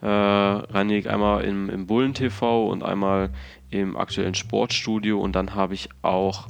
Äh, 0.00 0.08
Ranjik 0.08 1.06
einmal 1.06 1.44
im, 1.44 1.70
im 1.70 1.86
Bullen 1.86 2.12
TV 2.12 2.68
und 2.68 2.82
einmal 2.82 3.30
im 3.70 3.96
aktuellen 3.96 4.34
Sportstudio 4.34 5.20
und 5.20 5.36
dann 5.36 5.54
habe 5.54 5.74
ich 5.74 5.90
auch 6.02 6.48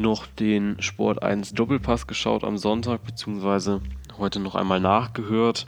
noch 0.00 0.26
den 0.26 0.80
Sport 0.80 1.22
1 1.22 1.54
Doppelpass 1.54 2.06
geschaut 2.06 2.44
am 2.44 2.58
Sonntag, 2.58 3.04
beziehungsweise 3.04 3.80
heute 4.18 4.40
noch 4.40 4.54
einmal 4.54 4.80
nachgehört. 4.80 5.66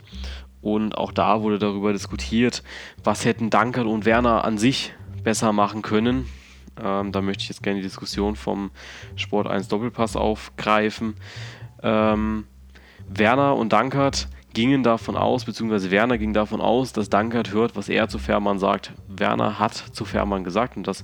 Und 0.61 0.97
auch 0.97 1.11
da 1.11 1.41
wurde 1.41 1.59
darüber 1.59 1.93
diskutiert, 1.93 2.63
was 3.03 3.25
hätten 3.25 3.49
Dankert 3.49 3.85
und 3.85 4.05
Werner 4.05 4.43
an 4.43 4.57
sich 4.57 4.93
besser 5.23 5.51
machen 5.51 5.81
können. 5.81 6.27
Ähm, 6.81 7.11
da 7.11 7.21
möchte 7.21 7.43
ich 7.43 7.49
jetzt 7.49 7.63
gerne 7.63 7.79
die 7.79 7.85
Diskussion 7.85 8.35
vom 8.35 8.71
Sport 9.15 9.47
1 9.47 9.67
Doppelpass 9.67 10.15
aufgreifen. 10.15 11.15
Ähm, 11.81 12.45
Werner 13.07 13.55
und 13.57 13.73
Dankert 13.73 14.27
gingen 14.53 14.83
davon 14.83 15.17
aus, 15.17 15.45
beziehungsweise 15.45 15.91
Werner 15.91 16.17
ging 16.17 16.33
davon 16.33 16.61
aus, 16.61 16.93
dass 16.93 17.09
Dankert 17.09 17.51
hört, 17.51 17.75
was 17.75 17.89
er 17.89 18.07
zu 18.07 18.19
Fährmann 18.19 18.59
sagt. 18.59 18.93
Werner 19.07 19.59
hat 19.59 19.73
zu 19.73 20.05
Fährmann 20.05 20.43
gesagt 20.43 20.77
und 20.77 20.87
das 20.87 21.03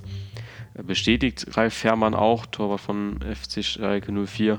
bestätigt 0.74 1.46
Ralf 1.56 1.74
Fährmann 1.74 2.14
auch, 2.14 2.46
Torwart 2.46 2.80
von 2.80 3.20
FC 3.20 3.64
Schalke 3.64 4.12
04, 4.12 4.58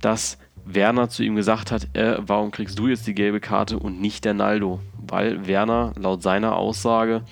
dass 0.00 0.38
Werner 0.64 1.08
zu 1.08 1.22
ihm 1.22 1.34
gesagt 1.34 1.72
hat, 1.72 1.94
äh, 1.96 2.16
warum 2.18 2.50
kriegst 2.50 2.78
du 2.78 2.88
jetzt 2.88 3.06
die 3.06 3.14
gelbe 3.14 3.40
Karte 3.40 3.78
und 3.78 4.00
nicht 4.00 4.24
der 4.24 4.34
Naldo? 4.34 4.80
Weil 4.96 5.46
Werner 5.46 5.92
laut 5.96 6.22
seiner 6.22 6.56
Aussage 6.56 7.22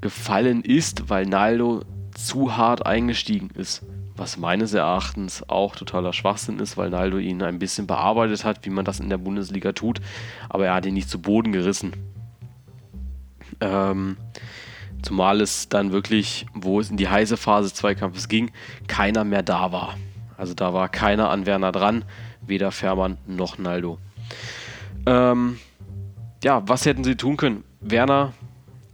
gefallen 0.00 0.62
ist, 0.62 1.10
weil 1.10 1.26
Naldo 1.26 1.82
zu 2.14 2.56
hart 2.56 2.86
eingestiegen 2.86 3.50
ist. 3.54 3.84
Was 4.16 4.36
meines 4.36 4.72
Erachtens 4.72 5.48
auch 5.48 5.74
totaler 5.74 6.12
Schwachsinn 6.12 6.60
ist, 6.60 6.76
weil 6.76 6.90
Naldo 6.90 7.18
ihn 7.18 7.42
ein 7.42 7.58
bisschen 7.58 7.86
bearbeitet 7.86 8.44
hat, 8.44 8.64
wie 8.64 8.70
man 8.70 8.84
das 8.84 9.00
in 9.00 9.08
der 9.08 9.18
Bundesliga 9.18 9.72
tut, 9.72 10.00
aber 10.48 10.66
er 10.66 10.74
hat 10.74 10.86
ihn 10.86 10.94
nicht 10.94 11.10
zu 11.10 11.20
Boden 11.20 11.52
gerissen. 11.52 11.92
Ähm, 13.60 14.16
Zumal 15.04 15.42
es 15.42 15.68
dann 15.68 15.92
wirklich, 15.92 16.46
wo 16.54 16.80
es 16.80 16.90
in 16.90 16.96
die 16.96 17.08
heiße 17.08 17.36
Phase 17.36 17.68
des 17.68 17.74
Zweikampfes 17.74 18.28
ging, 18.28 18.50
keiner 18.86 19.24
mehr 19.24 19.42
da 19.42 19.70
war. 19.70 19.96
Also 20.38 20.54
da 20.54 20.72
war 20.72 20.88
keiner 20.88 21.28
an 21.28 21.44
Werner 21.44 21.72
dran, 21.72 22.04
weder 22.40 22.72
Fährmann 22.72 23.18
noch 23.26 23.58
Naldo. 23.58 23.98
Ähm, 25.06 25.58
ja, 26.42 26.66
was 26.66 26.86
hätten 26.86 27.04
sie 27.04 27.16
tun 27.16 27.36
können? 27.36 27.64
Werner, 27.80 28.32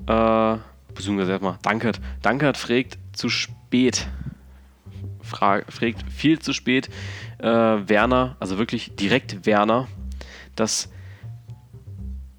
äh, 0.09 0.57
beziehungsweise 0.95 1.31
erstmal 1.31 1.59
Dankert. 1.63 2.01
Dankert 2.23 2.57
fragt 2.57 2.99
zu 3.13 3.29
spät. 3.29 4.09
Fra 5.23 5.61
fragt 5.69 6.11
viel 6.11 6.41
zu 6.41 6.53
spät 6.53 6.91
äh, 7.39 7.47
Werner, 7.47 8.37
also 8.41 8.59
wirklich 8.59 8.97
direkt 8.97 9.47
Werner, 9.47 9.87
dass 10.57 10.91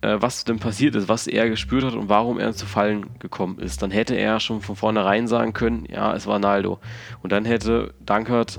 was 0.02 0.44
denn 0.46 0.60
passiert 0.60 0.96
ist, 0.96 1.08
was 1.10 1.28
er 1.28 1.48
gespürt 1.50 1.84
hat 1.84 1.94
und 1.94 2.10
warum 2.10 2.40
er 2.40 2.54
zu 2.54 2.66
Fallen 2.66 3.20
gekommen 3.20 3.60
ist. 3.60 3.82
Dann 3.82 3.92
hätte 3.92 4.16
er 4.16 4.40
schon 4.40 4.62
von 4.62 4.76
vornherein 4.76 5.28
sagen 5.28 5.54
können, 5.54 5.86
ja, 5.90 6.16
es 6.16 6.26
war 6.26 6.40
Naldo. 6.40 6.80
Und 7.22 7.32
dann 7.32 7.46
hätte 7.46 7.94
Dankert, 8.00 8.58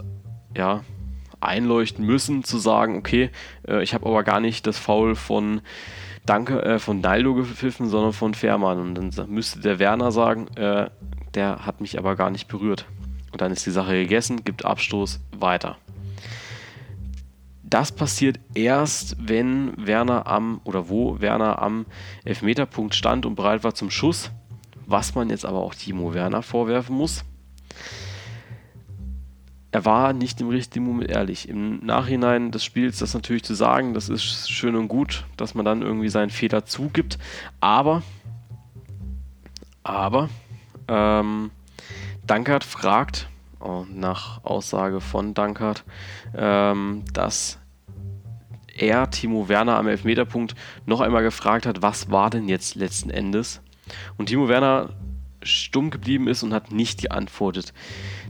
ja, 0.56 0.82
einleuchten 1.42 2.06
müssen, 2.06 2.44
zu 2.44 2.58
sagen, 2.58 2.96
okay, 2.96 3.30
äh, 3.66 3.82
ich 3.82 3.94
habe 3.94 4.06
aber 4.06 4.22
gar 4.22 4.40
nicht 4.40 4.66
das 4.66 4.78
Foul 4.78 5.14
von 5.14 5.60
Danke, 6.24 6.62
äh, 6.62 6.78
von 6.78 7.00
Naldo 7.00 7.34
gepfiffen, 7.34 7.88
sondern 7.88 8.12
von 8.12 8.34
Fährmann. 8.34 8.78
Und 8.78 9.18
dann 9.18 9.30
müsste 9.30 9.60
der 9.60 9.78
Werner 9.78 10.12
sagen, 10.12 10.46
äh, 10.56 10.88
der 11.34 11.66
hat 11.66 11.80
mich 11.80 11.98
aber 11.98 12.16
gar 12.16 12.30
nicht 12.30 12.48
berührt. 12.48 12.86
Und 13.32 13.40
dann 13.40 13.50
ist 13.50 13.66
die 13.66 13.70
Sache 13.70 13.94
gegessen, 13.94 14.44
gibt 14.44 14.64
Abstoß, 14.64 15.20
weiter. 15.38 15.76
Das 17.72 17.90
passiert 17.90 18.38
erst, 18.52 19.16
wenn 19.18 19.72
Werner 19.78 20.26
am 20.26 20.60
oder 20.64 20.90
wo 20.90 21.22
Werner 21.22 21.62
am 21.62 21.86
Elfmeterpunkt 22.22 22.94
stand 22.94 23.24
und 23.24 23.34
bereit 23.34 23.64
war 23.64 23.74
zum 23.74 23.90
Schuss, 23.90 24.30
was 24.84 25.14
man 25.14 25.30
jetzt 25.30 25.46
aber 25.46 25.60
auch 25.60 25.74
Timo 25.74 26.12
Werner 26.12 26.42
vorwerfen 26.42 26.94
muss. 26.94 27.24
Er 29.70 29.86
war 29.86 30.12
nicht 30.12 30.38
im 30.42 30.50
richtigen 30.50 30.84
Moment 30.84 31.08
ehrlich. 31.08 31.48
Im 31.48 31.78
Nachhinein 31.82 32.50
des 32.50 32.62
Spiels 32.62 32.98
das 32.98 33.14
natürlich 33.14 33.44
zu 33.44 33.54
sagen, 33.54 33.94
das 33.94 34.10
ist 34.10 34.50
schön 34.50 34.76
und 34.76 34.88
gut, 34.88 35.24
dass 35.38 35.54
man 35.54 35.64
dann 35.64 35.80
irgendwie 35.80 36.10
seinen 36.10 36.28
Fehler 36.28 36.66
zugibt. 36.66 37.18
Aber, 37.60 38.02
aber, 39.82 40.28
ähm, 40.88 41.50
Dankert 42.26 42.64
fragt, 42.64 43.30
oh, 43.60 43.86
nach 43.90 44.44
Aussage 44.44 45.00
von 45.00 45.32
Dankert, 45.32 45.84
ähm, 46.36 47.04
dass 47.14 47.61
er 48.76 49.10
Timo 49.10 49.48
Werner 49.48 49.76
am 49.76 49.88
Elfmeterpunkt 49.88 50.54
noch 50.86 51.00
einmal 51.00 51.22
gefragt 51.22 51.66
hat, 51.66 51.82
was 51.82 52.10
war 52.10 52.30
denn 52.30 52.48
jetzt 52.48 52.74
letzten 52.74 53.10
Endes? 53.10 53.60
Und 54.16 54.26
Timo 54.26 54.48
Werner 54.48 54.90
stumm 55.42 55.90
geblieben 55.90 56.28
ist 56.28 56.42
und 56.42 56.54
hat 56.54 56.72
nicht 56.72 57.02
geantwortet. 57.02 57.72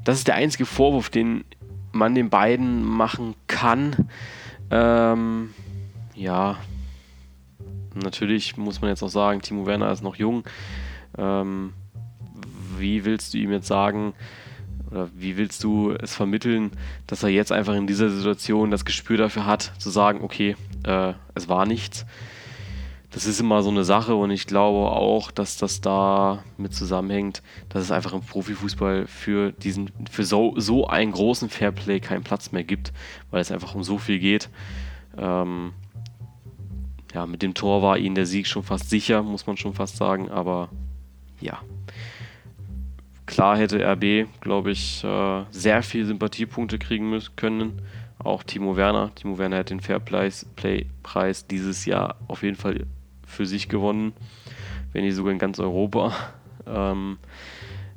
Das 0.04 0.18
ist 0.18 0.28
der 0.28 0.34
einzige 0.34 0.66
Vorwurf, 0.66 1.10
den 1.10 1.44
man 1.92 2.14
den 2.14 2.30
beiden 2.30 2.84
machen 2.84 3.34
kann. 3.46 4.08
Ähm, 4.70 5.54
ja, 6.14 6.56
natürlich 7.94 8.56
muss 8.56 8.80
man 8.80 8.90
jetzt 8.90 9.02
auch 9.02 9.08
sagen, 9.08 9.42
Timo 9.42 9.66
Werner 9.66 9.92
ist 9.92 10.02
noch 10.02 10.16
jung. 10.16 10.44
Ähm, 11.18 11.74
wie 12.78 13.04
willst 13.04 13.34
du 13.34 13.38
ihm 13.38 13.52
jetzt 13.52 13.68
sagen, 13.68 14.14
oder 14.92 15.08
wie 15.16 15.36
willst 15.36 15.64
du 15.64 15.92
es 15.92 16.14
vermitteln, 16.14 16.70
dass 17.06 17.22
er 17.22 17.30
jetzt 17.30 17.50
einfach 17.50 17.74
in 17.74 17.86
dieser 17.86 18.10
Situation 18.10 18.70
das 18.70 18.84
Gespür 18.84 19.16
dafür 19.16 19.46
hat, 19.46 19.72
zu 19.78 19.90
sagen, 19.90 20.20
okay, 20.22 20.54
äh, 20.84 21.14
es 21.34 21.48
war 21.48 21.66
nichts. 21.66 22.04
Das 23.10 23.26
ist 23.26 23.40
immer 23.40 23.62
so 23.62 23.70
eine 23.70 23.84
Sache 23.84 24.14
und 24.14 24.30
ich 24.30 24.46
glaube 24.46 24.90
auch, 24.90 25.30
dass 25.30 25.58
das 25.58 25.82
da 25.82 26.42
mit 26.56 26.74
zusammenhängt, 26.74 27.42
dass 27.68 27.82
es 27.82 27.90
einfach 27.90 28.14
im 28.14 28.22
Profifußball 28.22 29.06
für 29.06 29.52
diesen, 29.52 29.90
für 30.10 30.24
so, 30.24 30.54
so 30.56 30.86
einen 30.86 31.12
großen 31.12 31.50
Fairplay 31.50 32.00
keinen 32.00 32.24
Platz 32.24 32.52
mehr 32.52 32.64
gibt, 32.64 32.92
weil 33.30 33.42
es 33.42 33.52
einfach 33.52 33.74
um 33.74 33.82
so 33.82 33.98
viel 33.98 34.18
geht. 34.18 34.48
Ähm, 35.18 35.72
ja, 37.12 37.26
mit 37.26 37.42
dem 37.42 37.52
Tor 37.52 37.82
war 37.82 37.98
ihnen 37.98 38.14
der 38.14 38.24
Sieg 38.24 38.46
schon 38.46 38.62
fast 38.62 38.88
sicher, 38.88 39.22
muss 39.22 39.46
man 39.46 39.58
schon 39.58 39.74
fast 39.74 39.96
sagen, 39.96 40.30
aber 40.30 40.70
ja. 41.40 41.60
Klar 43.32 43.56
hätte 43.56 43.82
RB, 43.82 44.28
glaube 44.42 44.72
ich, 44.72 45.02
äh, 45.02 45.44
sehr 45.50 45.82
viele 45.82 46.04
Sympathiepunkte 46.04 46.78
kriegen 46.78 47.08
müssen, 47.08 47.34
können. 47.34 47.80
Auch 48.18 48.42
Timo 48.42 48.76
Werner. 48.76 49.10
Timo 49.14 49.38
Werner 49.38 49.56
hat 49.56 49.70
den 49.70 49.80
Fairplay-Preis 49.80 51.46
dieses 51.46 51.86
Jahr 51.86 52.16
auf 52.28 52.42
jeden 52.42 52.56
Fall 52.56 52.84
für 53.26 53.46
sich 53.46 53.70
gewonnen, 53.70 54.12
wenn 54.92 55.02
nicht 55.02 55.14
sogar 55.14 55.32
in 55.32 55.38
ganz 55.38 55.58
Europa. 55.58 56.12
Ähm, 56.64 57.18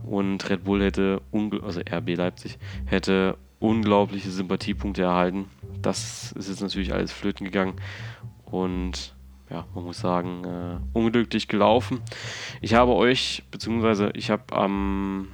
und 0.03 0.49
Red 0.49 0.63
Bull 0.63 0.81
hätte, 0.81 1.21
also 1.61 1.81
RB 1.81 2.15
Leipzig, 2.17 2.57
hätte 2.87 3.37
unglaubliche 3.59 4.31
Sympathiepunkte 4.31 5.03
erhalten. 5.03 5.45
Das 5.83 6.31
ist 6.31 6.49
jetzt 6.49 6.63
natürlich 6.63 6.91
alles 6.91 7.11
flöten 7.11 7.45
gegangen. 7.45 7.75
Und 8.45 9.14
ja, 9.49 9.65
man 9.75 9.83
muss 9.83 9.99
sagen, 9.99 10.43
äh, 10.43 10.97
unglücklich 10.97 11.47
gelaufen. 11.47 12.01
Ich 12.61 12.73
habe 12.73 12.93
euch, 12.93 13.43
beziehungsweise 13.51 14.11
ich 14.13 14.29
habe 14.29 14.55
am, 14.55 15.27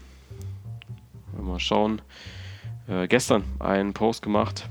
ähm, 1.37 1.45
mal 1.47 1.59
schauen, 1.59 2.01
äh, 2.87 3.07
gestern 3.07 3.43
einen 3.59 3.93
Post 3.93 4.21
gemacht, 4.21 4.69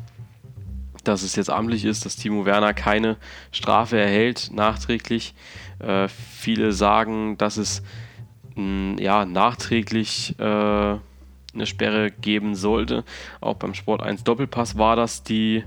dass 1.04 1.22
es 1.22 1.36
jetzt 1.36 1.50
amtlich 1.50 1.84
ist, 1.84 2.04
dass 2.04 2.16
Timo 2.16 2.44
Werner 2.44 2.74
keine 2.74 3.16
Strafe 3.52 3.98
erhält, 3.98 4.50
nachträglich. 4.52 5.34
Äh, 5.78 6.08
viele 6.08 6.72
sagen, 6.72 7.38
dass 7.38 7.56
es 7.56 7.82
mh, 8.56 9.00
ja, 9.00 9.24
nachträglich 9.24 10.38
äh, 10.38 10.42
eine 10.42 11.66
Sperre 11.66 12.10
geben 12.10 12.54
sollte. 12.54 13.04
Auch 13.40 13.54
beim 13.56 13.74
Sport 13.74 14.02
1 14.02 14.24
Doppelpass 14.24 14.76
war 14.76 14.96
das 14.96 15.22
die, 15.22 15.64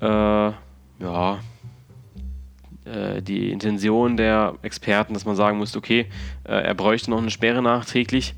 äh, 0.00 0.06
ja, 0.98 1.40
die 3.20 3.50
Intention 3.50 4.16
der 4.16 4.54
Experten, 4.62 5.14
dass 5.14 5.24
man 5.24 5.36
sagen 5.36 5.58
musste, 5.58 5.78
okay, 5.78 6.06
äh, 6.44 6.52
er 6.52 6.74
bräuchte 6.74 7.10
noch 7.10 7.18
eine 7.18 7.30
Sperre 7.30 7.62
nachträglich. 7.62 8.34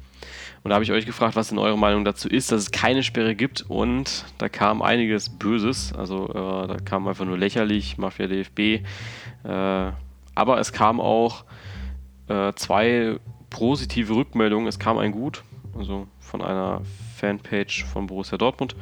Und 0.62 0.70
da 0.70 0.74
habe 0.74 0.84
ich 0.84 0.92
euch 0.92 1.06
gefragt, 1.06 1.36
was 1.36 1.48
denn 1.48 1.58
eure 1.58 1.78
Meinung 1.78 2.04
dazu 2.04 2.28
ist, 2.28 2.50
dass 2.50 2.62
es 2.62 2.70
keine 2.70 3.02
Sperre 3.02 3.34
gibt. 3.34 3.62
Und 3.68 4.24
da 4.38 4.48
kam 4.48 4.82
einiges 4.82 5.28
Böses. 5.28 5.92
Also 5.92 6.28
äh, 6.30 6.66
da 6.68 6.76
kam 6.84 7.06
einfach 7.06 7.24
nur 7.24 7.38
lächerlich, 7.38 7.96
Mafia 7.98 8.26
DFB. 8.26 8.58
Äh, 8.58 8.82
aber 9.44 10.58
es 10.58 10.72
kam 10.72 11.00
auch 11.00 11.44
äh, 12.28 12.52
zwei 12.54 13.18
positive 13.50 14.14
Rückmeldungen. 14.14 14.66
Es 14.66 14.78
kam 14.78 14.98
ein 14.98 15.12
Gut, 15.12 15.42
also 15.76 16.06
von 16.20 16.42
einer 16.42 16.82
Fanpage 17.16 17.84
von 17.84 18.06
Borussia 18.06 18.36
Dortmund 18.36 18.76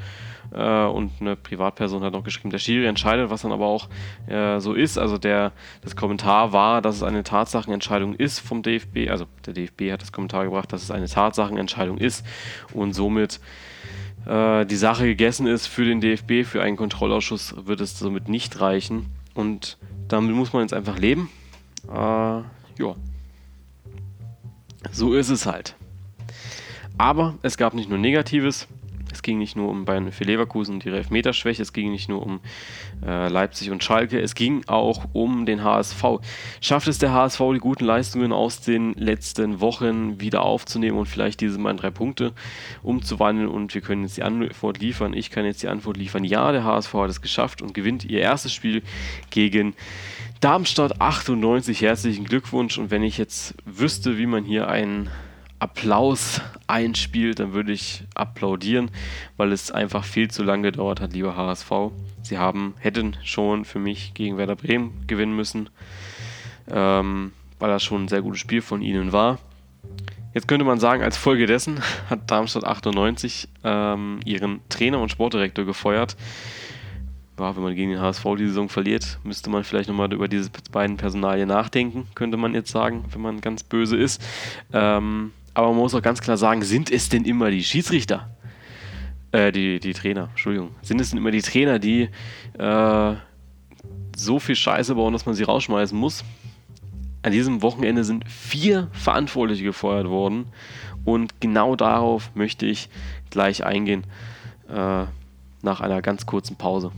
äh, 0.52 0.84
und 0.84 1.12
eine 1.20 1.36
Privatperson 1.36 2.02
hat 2.02 2.12
noch 2.12 2.24
geschrieben, 2.24 2.50
der 2.50 2.58
Schiri 2.58 2.86
entscheidet, 2.86 3.30
was 3.30 3.42
dann 3.42 3.52
aber 3.52 3.66
auch 3.66 3.88
äh, 4.26 4.60
so 4.60 4.74
ist. 4.74 4.98
Also 4.98 5.18
der, 5.18 5.52
das 5.82 5.96
Kommentar 5.96 6.52
war, 6.52 6.82
dass 6.82 6.96
es 6.96 7.02
eine 7.02 7.22
Tatsachenentscheidung 7.22 8.14
ist 8.14 8.38
vom 8.38 8.62
DFB, 8.62 9.10
also 9.10 9.26
der 9.44 9.54
DFB 9.54 9.92
hat 9.92 10.02
das 10.02 10.12
Kommentar 10.12 10.44
gebracht, 10.44 10.72
dass 10.72 10.82
es 10.82 10.90
eine 10.90 11.06
Tatsachenentscheidung 11.06 11.98
ist 11.98 12.24
und 12.72 12.92
somit 12.92 13.40
äh, 14.26 14.66
die 14.66 14.76
Sache 14.76 15.04
gegessen 15.06 15.46
ist 15.46 15.66
für 15.66 15.84
den 15.84 16.00
DFB, 16.00 16.44
für 16.44 16.62
einen 16.62 16.76
Kontrollausschuss 16.76 17.54
wird 17.66 17.80
es 17.80 17.98
somit 17.98 18.28
nicht 18.28 18.60
reichen 18.60 19.06
und 19.34 19.78
damit 20.08 20.34
muss 20.34 20.52
man 20.52 20.62
jetzt 20.62 20.74
einfach 20.74 20.98
leben. 20.98 21.30
Äh, 21.88 21.94
ja. 21.96 22.94
So 24.92 25.14
ist 25.14 25.30
es 25.30 25.46
halt. 25.46 25.74
Aber 26.98 27.34
es 27.42 27.56
gab 27.56 27.74
nicht 27.74 27.88
nur 27.88 27.98
Negatives. 27.98 28.68
Es 29.16 29.22
ging 29.22 29.38
nicht 29.38 29.56
nur 29.56 29.70
um 29.70 29.86
Bayern 29.86 30.12
für 30.12 30.24
Leverkusen 30.24 30.74
und 30.74 30.84
ihre 30.84 30.98
Elfmeterschwäche, 30.98 31.62
es 31.62 31.72
ging 31.72 31.90
nicht 31.90 32.10
nur 32.10 32.22
um 32.22 32.40
äh, 33.02 33.28
Leipzig 33.28 33.70
und 33.70 33.82
Schalke, 33.82 34.20
es 34.20 34.34
ging 34.34 34.62
auch 34.66 35.06
um 35.14 35.46
den 35.46 35.64
HSV. 35.64 36.20
Schafft 36.60 36.86
es 36.86 36.98
der 36.98 37.12
HSV, 37.12 37.40
die 37.54 37.58
guten 37.58 37.86
Leistungen 37.86 38.34
aus 38.34 38.60
den 38.60 38.92
letzten 38.92 39.60
Wochen 39.60 40.20
wieder 40.20 40.42
aufzunehmen 40.42 40.98
und 40.98 41.06
vielleicht 41.06 41.40
diese 41.40 41.58
mal 41.58 41.70
in 41.70 41.78
drei 41.78 41.90
Punkte 41.90 42.34
umzuwandeln? 42.82 43.48
Und 43.48 43.72
wir 43.74 43.80
können 43.80 44.02
jetzt 44.02 44.18
die 44.18 44.22
Antwort 44.22 44.80
liefern. 44.80 45.14
Ich 45.14 45.30
kann 45.30 45.46
jetzt 45.46 45.62
die 45.62 45.68
Antwort 45.68 45.96
liefern. 45.96 46.22
Ja, 46.22 46.52
der 46.52 46.64
HSV 46.64 46.92
hat 46.92 47.08
es 47.08 47.22
geschafft 47.22 47.62
und 47.62 47.72
gewinnt 47.72 48.04
ihr 48.04 48.20
erstes 48.20 48.52
Spiel 48.52 48.82
gegen 49.30 49.72
Darmstadt 50.40 51.00
98. 51.00 51.80
Herzlichen 51.80 52.26
Glückwunsch. 52.26 52.76
Und 52.76 52.90
wenn 52.90 53.02
ich 53.02 53.16
jetzt 53.16 53.54
wüsste, 53.64 54.18
wie 54.18 54.26
man 54.26 54.44
hier 54.44 54.68
einen 54.68 55.08
Applaus 55.58 56.40
einspielt, 56.66 57.38
dann 57.38 57.52
würde 57.52 57.72
ich 57.72 58.04
applaudieren, 58.14 58.90
weil 59.36 59.52
es 59.52 59.70
einfach 59.70 60.04
viel 60.04 60.30
zu 60.30 60.42
lange 60.42 60.70
gedauert 60.70 61.00
hat, 61.00 61.12
lieber 61.12 61.36
HSV. 61.36 61.70
Sie 62.22 62.38
haben, 62.38 62.74
hätten 62.78 63.16
schon 63.24 63.64
für 63.64 63.78
mich 63.78 64.14
gegen 64.14 64.36
Werder 64.36 64.56
Bremen 64.56 65.06
gewinnen 65.06 65.34
müssen, 65.34 65.70
ähm, 66.70 67.32
weil 67.58 67.70
das 67.70 67.82
schon 67.82 68.04
ein 68.04 68.08
sehr 68.08 68.22
gutes 68.22 68.40
Spiel 68.40 68.60
von 68.60 68.82
ihnen 68.82 69.12
war. 69.12 69.38
Jetzt 70.34 70.48
könnte 70.48 70.66
man 70.66 70.78
sagen, 70.78 71.02
als 71.02 71.16
Folge 71.16 71.46
dessen 71.46 71.80
hat 72.10 72.30
Darmstadt 72.30 72.64
98 72.64 73.48
ähm, 73.64 74.20
ihren 74.26 74.60
Trainer 74.68 75.00
und 75.00 75.10
Sportdirektor 75.10 75.64
gefeuert. 75.64 76.16
Ja, 77.38 77.54
wenn 77.54 77.62
man 77.62 77.74
gegen 77.74 77.90
den 77.90 78.00
HSV 78.00 78.24
die 78.38 78.46
Saison 78.46 78.68
verliert, 78.68 79.18
müsste 79.22 79.50
man 79.50 79.64
vielleicht 79.64 79.88
nochmal 79.88 80.12
über 80.12 80.26
diese 80.28 80.50
beiden 80.72 80.96
Personalien 80.96 81.48
nachdenken, 81.48 82.06
könnte 82.14 82.38
man 82.38 82.54
jetzt 82.54 82.70
sagen, 82.70 83.04
wenn 83.12 83.20
man 83.20 83.40
ganz 83.40 83.62
böse 83.62 83.96
ist. 83.96 84.22
Ähm, 84.72 85.32
aber 85.56 85.68
man 85.68 85.78
muss 85.78 85.94
auch 85.94 86.02
ganz 86.02 86.20
klar 86.20 86.36
sagen, 86.36 86.62
sind 86.62 86.90
es 86.90 87.08
denn 87.08 87.24
immer 87.24 87.50
die 87.50 87.64
Schiedsrichter? 87.64 88.28
Äh, 89.32 89.52
die, 89.52 89.80
die 89.80 89.94
Trainer, 89.94 90.28
Entschuldigung. 90.28 90.72
Sind 90.82 91.00
es 91.00 91.08
denn 91.08 91.18
immer 91.18 91.30
die 91.30 91.40
Trainer, 91.40 91.78
die 91.78 92.10
äh, 92.58 93.14
so 94.14 94.38
viel 94.38 94.54
Scheiße 94.54 94.94
bauen, 94.94 95.14
dass 95.14 95.24
man 95.24 95.34
sie 95.34 95.44
rausschmeißen 95.44 95.98
muss? 95.98 96.24
An 97.22 97.32
diesem 97.32 97.62
Wochenende 97.62 98.04
sind 98.04 98.28
vier 98.28 98.88
Verantwortliche 98.92 99.64
gefeuert 99.64 100.08
worden 100.08 100.48
und 101.06 101.40
genau 101.40 101.74
darauf 101.74 102.30
möchte 102.34 102.66
ich 102.66 102.90
gleich 103.30 103.64
eingehen 103.64 104.04
äh, 104.68 105.04
nach 105.62 105.80
einer 105.80 106.02
ganz 106.02 106.26
kurzen 106.26 106.56
Pause. 106.56 106.92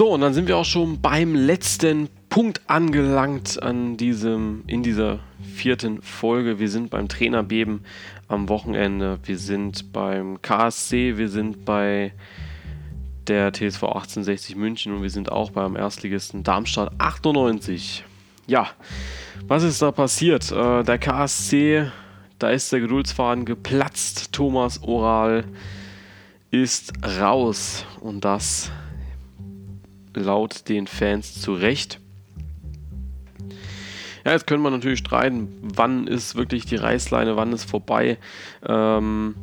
So, 0.00 0.14
und 0.14 0.22
dann 0.22 0.32
sind 0.32 0.48
wir 0.48 0.56
auch 0.56 0.64
schon 0.64 1.02
beim 1.02 1.34
letzten 1.34 2.08
Punkt 2.30 2.62
angelangt 2.68 3.62
an 3.62 3.98
diesem, 3.98 4.64
in 4.66 4.82
dieser 4.82 5.18
vierten 5.42 6.00
Folge. 6.00 6.58
Wir 6.58 6.70
sind 6.70 6.88
beim 6.88 7.06
Trainerbeben 7.06 7.84
am 8.26 8.48
Wochenende. 8.48 9.18
Wir 9.24 9.36
sind 9.36 9.92
beim 9.92 10.40
KSC, 10.40 11.18
wir 11.18 11.28
sind 11.28 11.66
bei 11.66 12.14
der 13.26 13.52
TSV 13.52 13.82
1860 13.82 14.56
München 14.56 14.94
und 14.94 15.02
wir 15.02 15.10
sind 15.10 15.30
auch 15.30 15.50
beim 15.50 15.76
Erstligisten 15.76 16.44
Darmstadt 16.44 16.92
98. 16.96 18.02
Ja, 18.46 18.68
was 19.48 19.64
ist 19.64 19.82
da 19.82 19.92
passiert? 19.92 20.50
Äh, 20.50 20.82
der 20.82 20.96
KSC, 20.96 21.90
da 22.38 22.48
ist 22.48 22.72
der 22.72 22.80
Geduldsfaden 22.80 23.44
geplatzt. 23.44 24.32
Thomas 24.32 24.82
Oral 24.82 25.44
ist 26.50 26.94
raus 27.20 27.84
und 28.00 28.24
das 28.24 28.72
laut 30.14 30.68
den 30.68 30.86
Fans 30.86 31.40
zu 31.40 31.52
Recht. 31.52 32.00
Ja, 34.24 34.32
jetzt 34.32 34.46
können 34.46 34.62
wir 34.62 34.70
natürlich 34.70 34.98
streiten, 34.98 35.48
wann 35.62 36.06
ist 36.06 36.36
wirklich 36.36 36.66
die 36.66 36.76
Reißleine, 36.76 37.36
wann 37.36 37.52
ist 37.52 37.64
vorbei. 37.64 38.18
Ähm, 38.66 39.34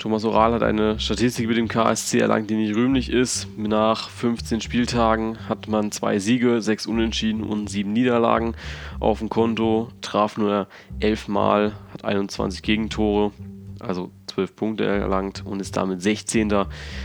Thomas 0.00 0.24
Oral 0.24 0.54
hat 0.54 0.62
eine 0.62 0.98
Statistik 0.98 1.46
mit 1.46 1.56
dem 1.56 1.68
KSC 1.68 2.20
erlangt, 2.20 2.48
die 2.48 2.54
nicht 2.54 2.74
rühmlich 2.74 3.10
ist. 3.10 3.46
Nach 3.58 4.08
15 4.08 4.60
Spieltagen 4.62 5.48
hat 5.48 5.68
man 5.68 5.92
zwei 5.92 6.18
Siege, 6.18 6.62
sechs 6.62 6.86
Unentschieden 6.86 7.42
und 7.42 7.68
sieben 7.68 7.92
Niederlagen 7.92 8.54
auf 8.98 9.18
dem 9.18 9.28
Konto, 9.28 9.90
traf 10.00 10.38
nur 10.38 10.68
elf 11.00 11.28
Mal, 11.28 11.72
hat 11.92 12.04
21 12.04 12.62
Gegentore, 12.62 13.32
also 13.78 14.10
12 14.30 14.56
Punkte 14.56 14.84
erlangt 14.84 15.44
und 15.44 15.60
ist 15.60 15.76
damit 15.76 16.02
16. 16.02 16.52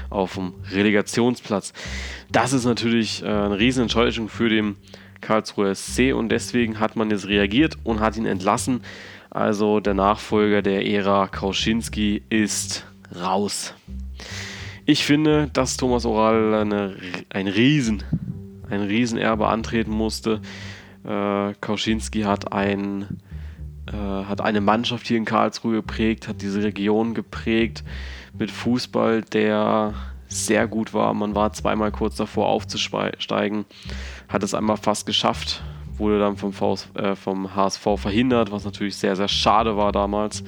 auf 0.09 0.35
dem 0.35 0.53
Relegationsplatz. 0.71 1.73
Das 2.31 2.53
ist 2.53 2.65
natürlich 2.65 3.23
äh, 3.23 3.27
eine 3.27 3.59
riesen 3.59 3.83
Enttäuschung 3.83 4.29
für 4.29 4.49
den 4.49 4.75
Karlsruher 5.21 5.73
SC 5.73 6.13
und 6.13 6.29
deswegen 6.29 6.79
hat 6.79 6.95
man 6.95 7.09
jetzt 7.09 7.27
reagiert 7.27 7.77
und 7.83 7.99
hat 7.99 8.17
ihn 8.17 8.25
entlassen. 8.25 8.81
Also 9.29 9.79
der 9.79 9.95
Nachfolger 9.95 10.61
der 10.61 10.87
Ära 10.87 11.27
Kauschinski 11.27 12.21
ist 12.29 12.85
raus. 13.19 13.73
Ich 14.85 15.03
finde, 15.03 15.49
dass 15.51 15.77
Thomas 15.77 16.05
Oral 16.05 16.53
eine, 16.53 16.95
ein 17.29 17.47
Riesen, 17.47 18.03
ein 18.69 18.81
Riesenerbe 18.81 19.47
antreten 19.47 19.91
musste. 19.91 20.41
Äh, 21.03 21.53
Kauschinski 21.59 22.21
hat 22.21 22.53
ein 22.53 23.19
äh, 23.87 24.25
hat 24.25 24.41
eine 24.41 24.61
Mannschaft 24.61 25.07
hier 25.07 25.17
in 25.17 25.25
Karlsruhe 25.25 25.75
geprägt, 25.75 26.27
hat 26.27 26.41
diese 26.41 26.63
Region 26.63 27.13
geprägt 27.13 27.83
mit 28.37 28.51
Fußball, 28.51 29.21
der 29.21 29.93
sehr 30.27 30.67
gut 30.67 30.93
war. 30.93 31.13
Man 31.13 31.35
war 31.35 31.53
zweimal 31.53 31.91
kurz 31.91 32.15
davor 32.15 32.47
aufzusteigen, 32.47 33.65
hat 34.27 34.43
es 34.43 34.53
einmal 34.53 34.77
fast 34.77 35.05
geschafft, 35.05 35.63
wurde 35.97 36.19
dann 36.19 36.35
vom, 36.35 36.51
VS, 36.51 36.89
äh, 36.95 37.15
vom 37.15 37.55
HSV 37.55 37.83
verhindert, 37.97 38.51
was 38.51 38.65
natürlich 38.65 38.97
sehr, 38.97 39.15
sehr 39.15 39.27
schade 39.27 39.77
war 39.77 39.91
damals, 39.91 40.43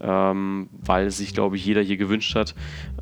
ähm, 0.00 0.68
weil 0.72 1.10
sich, 1.10 1.34
glaube 1.34 1.56
ich, 1.56 1.64
jeder 1.64 1.82
hier 1.82 1.96
gewünscht 1.96 2.34
hat. 2.34 2.54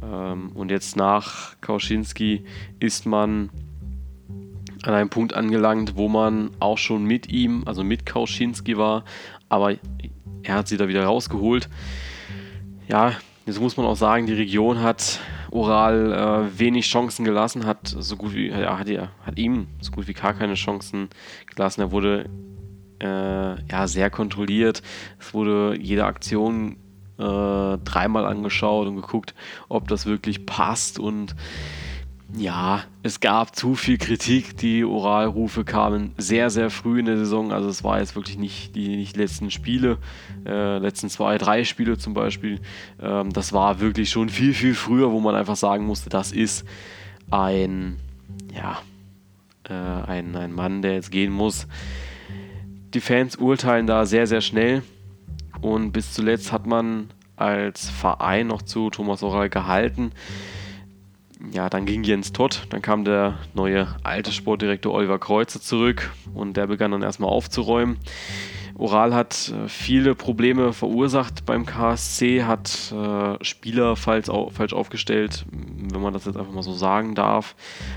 Ähm, 0.02 0.52
und 0.52 0.70
jetzt 0.70 0.96
nach 0.96 1.60
Kauschinski 1.60 2.44
ist 2.78 3.06
man 3.06 3.50
an 4.82 4.94
einem 4.94 5.10
Punkt 5.10 5.34
angelangt, 5.34 5.96
wo 5.96 6.08
man 6.08 6.50
auch 6.58 6.78
schon 6.78 7.04
mit 7.04 7.30
ihm, 7.30 7.64
also 7.66 7.84
mit 7.84 8.06
Kauschinski 8.06 8.76
war, 8.78 9.04
aber 9.50 9.74
er 10.42 10.54
hat 10.54 10.68
sie 10.68 10.78
da 10.78 10.88
wieder 10.88 11.04
rausgeholt. 11.04 11.68
Ja, 12.88 13.12
jetzt 13.44 13.60
muss 13.60 13.76
man 13.76 13.84
auch 13.84 13.96
sagen, 13.96 14.26
die 14.26 14.32
Region 14.32 14.80
hat 14.80 15.20
Oral 15.50 16.12
äh, 16.12 16.58
wenig 16.58 16.86
Chancen 16.86 17.24
gelassen, 17.24 17.66
hat 17.66 17.86
so 17.86 18.16
gut 18.16 18.34
wie, 18.34 18.48
ja, 18.48 18.78
hat, 18.78 18.88
hat 18.88 19.38
ihm 19.38 19.66
so 19.80 19.90
gut 19.90 20.08
wie 20.08 20.14
gar 20.14 20.32
keine 20.32 20.54
Chancen 20.54 21.10
gelassen. 21.46 21.82
Er 21.82 21.92
wurde 21.92 22.30
äh, 23.00 23.62
ja, 23.70 23.86
sehr 23.86 24.08
kontrolliert. 24.10 24.82
Es 25.18 25.34
wurde 25.34 25.76
jede 25.78 26.04
Aktion 26.04 26.76
äh, 27.18 27.78
dreimal 27.84 28.26
angeschaut 28.26 28.86
und 28.86 28.96
geguckt, 28.96 29.34
ob 29.68 29.88
das 29.88 30.06
wirklich 30.06 30.46
passt 30.46 30.98
und 30.98 31.34
ja, 32.36 32.84
es 33.02 33.20
gab 33.20 33.56
zu 33.56 33.74
viel 33.74 33.98
Kritik. 33.98 34.56
Die 34.56 34.84
Oralrufe 34.84 35.64
kamen 35.64 36.12
sehr, 36.16 36.50
sehr 36.50 36.70
früh 36.70 37.00
in 37.00 37.06
der 37.06 37.18
Saison. 37.18 37.52
Also 37.52 37.68
es 37.68 37.82
war 37.82 37.98
jetzt 37.98 38.14
wirklich 38.14 38.38
nicht 38.38 38.76
die 38.76 38.96
nicht 38.96 39.16
letzten 39.16 39.50
Spiele, 39.50 39.98
äh, 40.46 40.78
letzten 40.78 41.08
zwei, 41.08 41.38
drei 41.38 41.64
Spiele 41.64 41.98
zum 41.98 42.14
Beispiel. 42.14 42.60
Ähm, 43.00 43.32
das 43.32 43.52
war 43.52 43.80
wirklich 43.80 44.10
schon 44.10 44.28
viel, 44.28 44.54
viel 44.54 44.74
früher, 44.74 45.10
wo 45.10 45.20
man 45.20 45.34
einfach 45.34 45.56
sagen 45.56 45.86
musste, 45.86 46.08
das 46.08 46.30
ist 46.30 46.64
ein, 47.30 47.96
ja, 48.54 48.80
äh, 49.68 50.08
ein, 50.08 50.36
ein 50.36 50.52
Mann, 50.52 50.82
der 50.82 50.94
jetzt 50.94 51.10
gehen 51.10 51.32
muss. 51.32 51.66
Die 52.94 53.00
Fans 53.00 53.36
urteilen 53.36 53.86
da 53.86 54.06
sehr, 54.06 54.26
sehr 54.26 54.40
schnell. 54.40 54.82
Und 55.60 55.92
bis 55.92 56.12
zuletzt 56.12 56.52
hat 56.52 56.66
man 56.66 57.10
als 57.36 57.90
Verein 57.90 58.46
noch 58.46 58.62
zu 58.62 58.88
Thomas 58.90 59.22
Oral 59.22 59.50
gehalten 59.50 60.12
ja, 61.52 61.70
dann 61.70 61.86
ging 61.86 62.04
Jens 62.04 62.32
Todd, 62.32 62.66
dann 62.70 62.82
kam 62.82 63.04
der 63.04 63.38
neue 63.54 63.88
alte 64.02 64.32
Sportdirektor 64.32 64.92
Oliver 64.92 65.18
Kreuzer 65.18 65.60
zurück 65.60 66.10
und 66.34 66.56
der 66.56 66.66
begann 66.66 66.90
dann 66.90 67.02
erstmal 67.02 67.30
aufzuräumen. 67.30 67.98
Oral 68.80 69.14
hat 69.14 69.52
äh, 69.54 69.68
viele 69.68 70.14
Probleme 70.14 70.72
verursacht 70.72 71.44
beim 71.44 71.66
KSC, 71.66 72.44
hat 72.44 72.92
äh, 72.92 73.44
Spieler 73.44 73.94
falsch 73.94 74.30
aufgestellt, 74.30 75.44
wenn 75.50 76.00
man 76.00 76.14
das 76.14 76.24
jetzt 76.24 76.36
einfach 76.36 76.52
mal 76.52 76.62
so 76.62 76.72
sagen 76.72 77.14
darf, 77.14 77.56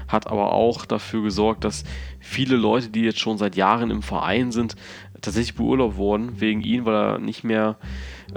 hat 0.09 0.27
aber 0.27 0.51
auch 0.51 0.85
dafür 0.85 1.23
gesorgt, 1.23 1.63
dass 1.63 1.85
viele 2.19 2.57
Leute, 2.57 2.89
die 2.89 3.01
jetzt 3.01 3.19
schon 3.19 3.37
seit 3.37 3.55
Jahren 3.55 3.91
im 3.91 4.01
Verein 4.01 4.51
sind, 4.51 4.75
tatsächlich 5.23 5.55
beurlaubt 5.55 5.95
wurden 5.95 6.39
wegen 6.39 6.61
ihn, 6.61 6.85
weil 6.85 6.95
er 6.95 7.17
nicht 7.17 7.43
mehr 7.43 7.77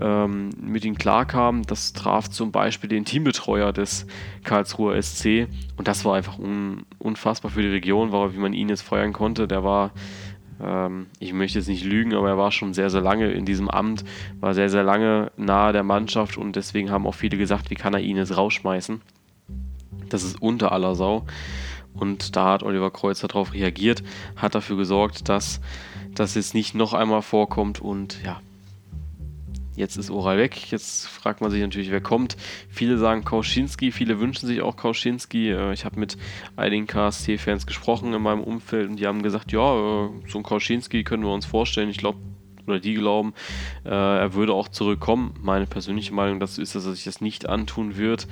ähm, 0.01 0.51
mit 0.61 0.85
ihnen 0.85 0.97
klarkam. 0.97 1.63
Das 1.63 1.93
traf 1.93 2.31
zum 2.31 2.53
Beispiel 2.53 2.89
den 2.89 3.05
Teambetreuer 3.05 3.73
des 3.73 4.07
Karlsruher 4.45 5.01
SC 5.03 5.49
und 5.77 5.89
das 5.89 6.05
war 6.05 6.15
einfach 6.15 6.39
un 6.39 6.85
unfassbar 6.99 7.51
für 7.51 7.63
die 7.63 7.69
Region, 7.69 8.13
wie 8.13 8.39
man 8.39 8.53
ihn 8.53 8.69
jetzt 8.69 8.83
feuern 8.83 9.13
konnte. 9.13 9.47
Der 9.47 9.63
war 9.63 9.93
ähm, 10.63 11.07
ich 11.19 11.33
möchte 11.33 11.59
jetzt 11.59 11.69
nicht 11.69 11.85
lügen, 11.85 12.15
aber 12.15 12.29
er 12.29 12.39
war 12.39 12.53
schon 12.53 12.73
sehr, 12.73 12.91
sehr 12.91 13.03
lange 13.03 13.31
in 13.31 13.45
diesem 13.45 13.69
Amt, 13.69 14.05
war 14.41 14.55
sehr, 14.55 14.71
sehr 14.71 14.85
lange 14.85 15.31
nahe 15.37 15.73
der 15.73 15.83
Mannschaft 15.83 16.39
und 16.39 16.57
deswegen 16.57 16.91
haben 16.91 17.07
auch 17.07 17.15
viele 17.15 17.37
gesagt, 17.37 17.71
wie 17.71 17.75
kann 17.75 17.95
er 17.95 18.01
ihn 18.01 18.17
jetzt 18.17 18.37
rausschmeißen. 18.37 19.03
Das 20.09 20.23
ist 20.23 20.41
unter 20.41 20.73
aller 20.73 20.95
Sau. 20.95 21.27
Und 21.95 22.37
da 22.37 22.53
hat 22.53 22.63
Oliver 22.63 22.91
Kreuzer 22.91 23.27
darauf 23.27 23.55
reagiert, 23.55 24.03
hat 24.37 24.55
dafür 24.55 24.77
gesorgt, 24.77 25.29
dass 25.29 25.61
das 26.19 26.35
jetzt 26.35 26.55
nicht 26.55 26.75
noch 26.75 26.93
einmal 26.93 27.23
vorkommt 27.23 27.81
und 27.81 28.23
ja, 28.25 28.41
Jetzt 29.77 29.99
ist 29.99 30.11
Oral 30.11 30.39
weg. 30.39 30.71
Jetzt 30.73 31.07
fragt 31.07 31.43
man 31.43 31.51
sich 31.51 31.61
natürlich, 31.61 31.91
wer 31.91 32.01
kommt. 32.01 32.37
Viele 32.71 32.97
sagen 32.97 33.25
Kauschinski, 33.25 33.93
viele 33.93 34.19
wünschen 34.19 34.47
sich 34.47 34.63
auch 34.63 34.77
Kauschinski. 34.77 35.51
Äh, 35.51 35.75
ich 35.75 35.85
habe 35.85 36.01
mit 36.01 36.17
einigen 36.57 36.87
KSC-Fans 36.87 37.67
gesprochen 37.67 38.15
in 38.15 38.23
meinem 38.23 38.43
Umfeld 38.43 38.89
und 38.89 38.97
die 38.97 39.07
haben 39.07 39.23
gesagt, 39.23 39.53
ja, 39.53 39.61
äh, 39.61 40.09
so 40.29 40.39
ein 40.39 40.43
Kauschinski 40.43 41.05
können 41.05 41.25
wir 41.25 41.33
uns 41.33 41.45
vorstellen. 41.45 41.91
Ich 41.91 41.99
glaube, 41.99 42.19
oder 42.67 42.81
die 42.81 42.95
glauben, 42.95 43.35
äh, 43.85 43.91
er 43.91 44.33
würde 44.35 44.55
auch 44.55 44.69
zurückkommen. 44.69 45.35
Meine 45.41 45.67
persönliche 45.67 46.15
Meinung 46.15 46.41
dazu 46.41 46.63
ist, 46.63 46.75
dass 46.75 46.87
er 46.87 46.95
sich 46.95 47.05
das 47.05 47.21
nicht 47.21 47.47
antun 47.47 47.97
wird. 47.97 48.27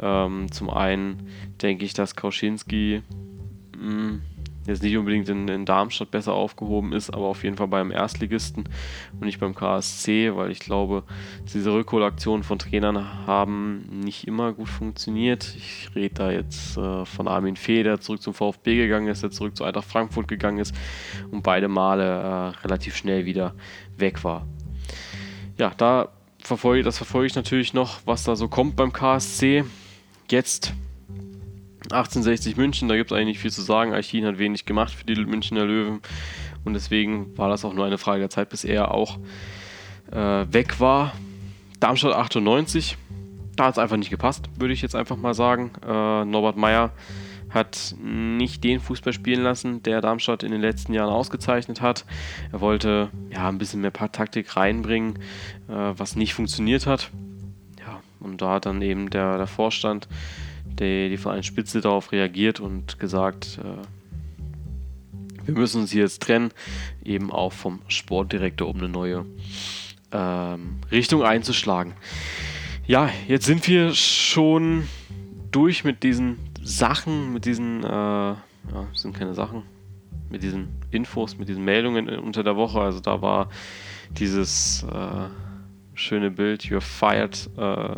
Ähm, 0.00 0.50
zum 0.52 0.70
einen 0.70 1.28
denke 1.60 1.84
ich, 1.84 1.92
dass 1.92 2.14
Kauschinski 2.14 3.02
mh, 3.76 3.82
hm, 3.82 4.22
jetzt 4.66 4.82
nicht 4.82 4.96
unbedingt 4.96 5.28
in, 5.28 5.48
in, 5.48 5.64
Darmstadt 5.64 6.10
besser 6.10 6.32
aufgehoben 6.32 6.92
ist, 6.92 7.10
aber 7.10 7.26
auf 7.26 7.44
jeden 7.44 7.56
Fall 7.56 7.68
beim 7.68 7.90
Erstligisten 7.90 8.64
und 9.12 9.24
nicht 9.24 9.40
beim 9.40 9.54
KSC, 9.54 10.34
weil 10.34 10.50
ich 10.50 10.60
glaube, 10.60 11.02
diese 11.52 11.72
Rückholaktionen 11.72 12.42
von 12.42 12.58
Trainern 12.58 13.26
haben 13.26 14.00
nicht 14.00 14.26
immer 14.26 14.52
gut 14.52 14.68
funktioniert. 14.68 15.54
Ich 15.56 15.90
rede 15.94 16.14
da 16.14 16.30
jetzt 16.30 16.76
äh, 16.76 17.04
von 17.04 17.28
Armin 17.28 17.56
Fee, 17.56 17.82
der 17.82 18.00
zurück 18.00 18.22
zum 18.22 18.34
VfB 18.34 18.76
gegangen 18.76 19.08
ist, 19.08 19.22
der 19.22 19.30
zurück 19.30 19.56
zu 19.56 19.64
Eintracht 19.64 19.88
Frankfurt 19.88 20.28
gegangen 20.28 20.58
ist 20.58 20.74
und 21.30 21.42
beide 21.42 21.68
Male 21.68 22.04
äh, 22.04 22.58
relativ 22.64 22.96
schnell 22.96 23.24
wieder 23.24 23.54
weg 23.96 24.24
war. 24.24 24.46
Ja, 25.58 25.72
da 25.76 26.08
verfolge, 26.38 26.82
das 26.82 26.96
verfolge 26.96 27.26
ich 27.26 27.34
natürlich 27.34 27.74
noch, 27.74 28.00
was 28.04 28.24
da 28.24 28.36
so 28.36 28.48
kommt 28.48 28.76
beim 28.76 28.92
KSC. 28.92 29.64
Jetzt 30.30 30.74
1860 31.84 32.56
München, 32.56 32.88
da 32.88 32.96
gibt 32.96 33.10
es 33.10 33.16
eigentlich 33.16 33.28
nicht 33.28 33.40
viel 33.40 33.52
zu 33.52 33.62
sagen. 33.62 33.92
Archin 33.92 34.24
hat 34.24 34.38
wenig 34.38 34.64
gemacht 34.64 34.92
für 34.92 35.04
die 35.04 35.14
Münchner 35.16 35.64
Löwen 35.64 36.00
und 36.64 36.74
deswegen 36.74 37.36
war 37.36 37.48
das 37.48 37.64
auch 37.64 37.74
nur 37.74 37.84
eine 37.84 37.98
Frage 37.98 38.20
der 38.20 38.30
Zeit, 38.30 38.48
bis 38.48 38.64
er 38.64 38.92
auch 38.92 39.18
äh, 40.10 40.46
weg 40.50 40.80
war. 40.80 41.12
Darmstadt 41.80 42.14
98, 42.14 42.96
da 43.56 43.66
hat 43.66 43.74
es 43.74 43.78
einfach 43.78 43.96
nicht 43.96 44.10
gepasst, 44.10 44.48
würde 44.56 44.72
ich 44.72 44.82
jetzt 44.82 44.94
einfach 44.94 45.16
mal 45.16 45.34
sagen. 45.34 45.72
Äh, 45.86 46.24
Norbert 46.24 46.56
Meyer 46.56 46.92
hat 47.50 47.94
nicht 48.02 48.64
den 48.64 48.80
Fußball 48.80 49.12
spielen 49.12 49.42
lassen, 49.42 49.82
der 49.82 50.00
Darmstadt 50.00 50.42
in 50.42 50.50
den 50.50 50.60
letzten 50.60 50.92
Jahren 50.92 51.10
ausgezeichnet 51.10 51.80
hat. 51.80 52.04
Er 52.50 52.60
wollte 52.60 53.10
ja 53.30 53.48
ein 53.48 53.58
bisschen 53.58 53.80
mehr 53.80 53.92
Taktik 53.92 54.56
reinbringen, 54.56 55.18
äh, 55.68 55.92
was 55.96 56.16
nicht 56.16 56.34
funktioniert 56.34 56.86
hat. 56.86 57.10
Ja, 57.78 58.00
und 58.18 58.42
da 58.42 58.54
hat 58.54 58.66
dann 58.66 58.82
eben 58.82 59.10
der, 59.10 59.36
der 59.36 59.46
Vorstand 59.46 60.08
die, 60.64 61.08
die 61.08 61.16
Vereinsspitze 61.16 61.80
darauf 61.80 62.12
reagiert 62.12 62.60
und 62.60 62.98
gesagt, 62.98 63.58
äh, 63.62 65.46
wir 65.46 65.54
müssen 65.54 65.82
uns 65.82 65.92
hier 65.92 66.02
jetzt 66.02 66.22
trennen, 66.22 66.50
eben 67.04 67.30
auch 67.30 67.52
vom 67.52 67.80
Sportdirektor, 67.88 68.68
um 68.68 68.78
eine 68.78 68.88
neue 68.88 69.26
ähm, 70.12 70.76
Richtung 70.90 71.22
einzuschlagen. 71.22 71.92
Ja, 72.86 73.10
jetzt 73.28 73.46
sind 73.46 73.66
wir 73.68 73.94
schon 73.94 74.84
durch 75.50 75.84
mit 75.84 76.02
diesen 76.02 76.38
Sachen, 76.62 77.32
mit 77.32 77.44
diesen, 77.44 77.84
äh, 77.84 77.86
ja, 77.88 78.38
sind 78.94 79.14
keine 79.14 79.34
Sachen, 79.34 79.62
mit 80.30 80.42
diesen 80.42 80.68
Infos, 80.90 81.38
mit 81.38 81.48
diesen 81.48 81.64
Meldungen 81.64 82.08
unter 82.08 82.42
der 82.42 82.56
Woche. 82.56 82.80
Also 82.80 83.00
da 83.00 83.20
war 83.20 83.48
dieses 84.10 84.84
äh, 84.84 85.28
schöne 85.94 86.30
Bild, 86.30 86.64
You're 86.64 86.80
Fired 86.80 87.50
äh, 87.56 87.96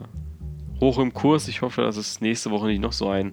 hoch 0.81 0.99
im 0.99 1.13
Kurs. 1.13 1.49
Ich 1.49 1.63
hoffe, 1.63 1.83
dass 1.83 1.97
es 1.97 2.21
nächste 2.21 2.51
Woche 2.51 2.67
nicht 2.67 2.81
noch 2.81 2.93
so 2.93 3.09
einen 3.09 3.33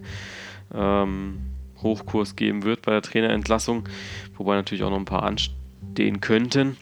ähm, 0.74 1.40
Hochkurs 1.82 2.36
geben 2.36 2.64
wird 2.64 2.82
bei 2.82 2.92
der 2.92 3.02
Trainerentlassung, 3.02 3.88
wobei 4.38 4.56
natürlich 4.56 4.84
auch 4.84 4.90
noch 4.90 4.98
ein 4.98 5.06
paar 5.06 5.24
anstehen 5.24 6.22
könnten, 6.22 6.78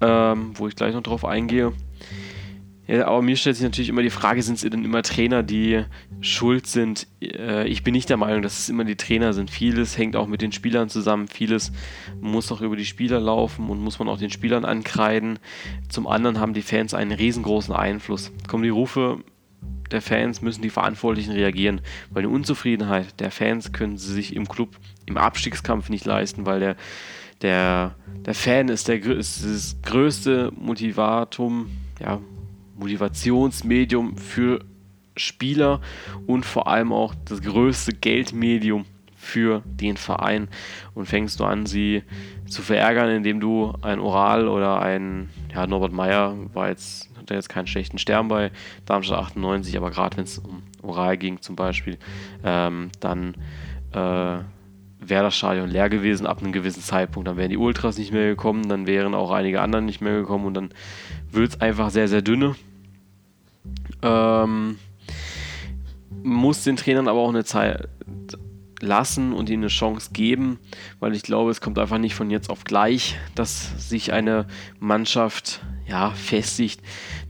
ähm, 0.00 0.52
wo 0.54 0.68
ich 0.68 0.76
gleich 0.76 0.94
noch 0.94 1.02
drauf 1.02 1.24
eingehe. 1.24 1.72
Ja, 2.88 3.06
aber 3.06 3.22
mir 3.22 3.36
stellt 3.36 3.56
sich 3.56 3.64
natürlich 3.64 3.88
immer 3.88 4.02
die 4.02 4.10
Frage, 4.10 4.42
sind 4.42 4.56
es 4.56 4.68
denn 4.68 4.84
immer 4.84 5.02
Trainer, 5.02 5.44
die 5.44 5.84
schuld 6.20 6.66
sind? 6.66 7.06
Äh, 7.22 7.66
ich 7.68 7.84
bin 7.84 7.92
nicht 7.92 8.10
der 8.10 8.16
Meinung, 8.16 8.42
dass 8.42 8.58
es 8.58 8.68
immer 8.68 8.84
die 8.84 8.96
Trainer 8.96 9.32
sind. 9.32 9.50
Vieles 9.50 9.96
hängt 9.96 10.16
auch 10.16 10.26
mit 10.26 10.42
den 10.42 10.50
Spielern 10.50 10.88
zusammen. 10.88 11.28
Vieles 11.28 11.72
muss 12.20 12.50
auch 12.50 12.60
über 12.60 12.76
die 12.76 12.84
Spieler 12.84 13.20
laufen 13.20 13.70
und 13.70 13.80
muss 13.80 14.00
man 14.00 14.08
auch 14.08 14.18
den 14.18 14.30
Spielern 14.30 14.64
ankreiden. 14.64 15.38
Zum 15.88 16.08
anderen 16.08 16.40
haben 16.40 16.54
die 16.54 16.62
Fans 16.62 16.92
einen 16.92 17.12
riesengroßen 17.12 17.72
Einfluss. 17.72 18.32
Kommen 18.48 18.64
die 18.64 18.68
Rufe 18.68 19.20
der 19.90 20.02
Fans, 20.02 20.42
müssen 20.42 20.62
die 20.62 20.70
Verantwortlichen 20.70 21.32
reagieren. 21.32 21.80
Weil 22.10 22.22
die 22.22 22.28
Unzufriedenheit 22.28 23.20
der 23.20 23.30
Fans 23.30 23.72
können 23.72 23.98
sie 23.98 24.12
sich 24.12 24.34
im 24.34 24.48
Club 24.48 24.76
im 25.06 25.16
Abstiegskampf 25.16 25.88
nicht 25.88 26.04
leisten, 26.04 26.46
weil 26.46 26.60
der, 26.60 26.76
der, 27.42 27.94
der 28.24 28.34
Fan 28.34 28.68
ist, 28.68 28.88
der, 28.88 29.04
ist 29.04 29.44
das 29.44 29.76
größte 29.82 30.52
Motivatum, 30.56 31.70
ja, 32.00 32.20
Motivationsmedium 32.76 34.16
für 34.16 34.64
Spieler 35.16 35.80
und 36.26 36.46
vor 36.46 36.68
allem 36.68 36.92
auch 36.92 37.14
das 37.26 37.42
größte 37.42 37.92
Geldmedium 37.92 38.86
für 39.14 39.62
den 39.64 39.96
Verein 39.96 40.48
und 40.94 41.06
fängst 41.06 41.38
du 41.38 41.44
an, 41.44 41.66
sie 41.66 42.02
zu 42.48 42.60
verärgern, 42.60 43.08
indem 43.10 43.38
du 43.38 43.72
ein 43.82 44.00
Oral 44.00 44.48
oder 44.48 44.82
ein, 44.82 45.30
ja, 45.54 45.66
Norbert 45.66 45.92
Meyer 45.92 46.36
war 46.52 46.68
jetzt, 46.70 47.11
hat 47.30 47.36
jetzt 47.36 47.48
keinen 47.48 47.66
schlechten 47.66 47.98
Stern 47.98 48.28
bei 48.28 48.50
Darmstadt 48.86 49.18
98, 49.18 49.76
aber 49.76 49.90
gerade 49.90 50.16
wenn 50.16 50.24
es 50.24 50.38
um 50.38 50.62
Oral 50.82 51.16
ging 51.16 51.40
zum 51.40 51.56
Beispiel, 51.56 51.98
ähm, 52.44 52.90
dann 53.00 53.34
äh, 53.92 54.38
wäre 55.04 55.24
das 55.24 55.36
Stadion 55.36 55.68
leer 55.68 55.88
gewesen 55.88 56.26
ab 56.26 56.42
einem 56.42 56.52
gewissen 56.52 56.82
Zeitpunkt. 56.82 57.28
Dann 57.28 57.36
wären 57.36 57.50
die 57.50 57.56
Ultras 57.56 57.98
nicht 57.98 58.12
mehr 58.12 58.28
gekommen, 58.28 58.68
dann 58.68 58.86
wären 58.86 59.14
auch 59.14 59.30
einige 59.30 59.60
anderen 59.60 59.84
nicht 59.84 60.00
mehr 60.00 60.14
gekommen 60.14 60.46
und 60.46 60.54
dann 60.54 60.70
wird 61.30 61.50
es 61.50 61.60
einfach 61.60 61.90
sehr, 61.90 62.08
sehr 62.08 62.22
dünne. 62.22 62.54
Ähm, 64.02 64.78
muss 66.22 66.64
den 66.64 66.76
Trainern 66.76 67.08
aber 67.08 67.20
auch 67.20 67.28
eine 67.28 67.44
Zeit 67.44 67.88
lassen 68.82 69.32
und 69.32 69.48
ihnen 69.48 69.62
eine 69.62 69.68
Chance 69.68 70.10
geben, 70.12 70.58
weil 71.00 71.14
ich 71.14 71.22
glaube, 71.22 71.50
es 71.50 71.60
kommt 71.60 71.78
einfach 71.78 71.98
nicht 71.98 72.14
von 72.14 72.30
jetzt 72.30 72.50
auf 72.50 72.64
gleich, 72.64 73.16
dass 73.34 73.88
sich 73.88 74.12
eine 74.12 74.46
Mannschaft 74.80 75.62
ja, 75.86 76.10
festigt. 76.10 76.80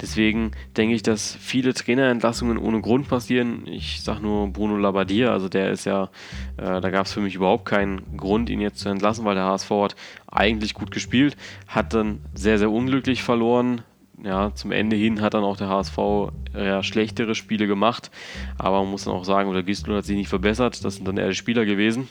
Deswegen 0.00 0.52
denke 0.76 0.94
ich, 0.94 1.02
dass 1.02 1.34
viele 1.34 1.74
Trainerentlassungen 1.74 2.58
ohne 2.58 2.80
Grund 2.80 3.08
passieren. 3.08 3.66
Ich 3.66 4.02
sage 4.02 4.22
nur 4.22 4.48
Bruno 4.48 4.76
Labbadia, 4.76 5.30
also 5.30 5.48
der 5.48 5.70
ist 5.70 5.84
ja, 5.84 6.04
äh, 6.56 6.80
da 6.80 6.90
gab 6.90 7.06
es 7.06 7.12
für 7.12 7.20
mich 7.20 7.34
überhaupt 7.34 7.66
keinen 7.66 8.16
Grund, 8.16 8.48
ihn 8.50 8.60
jetzt 8.60 8.78
zu 8.78 8.88
entlassen, 8.88 9.24
weil 9.24 9.34
der 9.34 9.44
HSV 9.44 9.70
hat 9.70 9.96
eigentlich 10.30 10.74
gut 10.74 10.90
gespielt, 10.90 11.36
hat 11.66 11.92
dann 11.92 12.20
sehr, 12.34 12.58
sehr 12.58 12.70
unglücklich 12.70 13.22
verloren. 13.22 13.82
Ja, 14.24 14.54
zum 14.54 14.70
Ende 14.70 14.94
hin 14.94 15.20
hat 15.20 15.34
dann 15.34 15.42
auch 15.42 15.56
der 15.56 15.68
HSV 15.68 15.98
ja, 16.54 16.82
schlechtere 16.82 17.34
Spiele 17.34 17.66
gemacht, 17.66 18.10
aber 18.56 18.80
man 18.82 18.90
muss 18.90 19.04
dann 19.04 19.14
auch 19.14 19.24
sagen, 19.24 19.48
oder 19.48 19.64
Gistel 19.64 19.96
hat 19.96 20.04
sich 20.04 20.16
nicht 20.16 20.28
verbessert, 20.28 20.84
das 20.84 20.96
sind 20.96 21.08
dann 21.08 21.16
eher 21.16 21.28
die 21.28 21.34
Spieler 21.34 21.64
gewesen. 21.64 22.08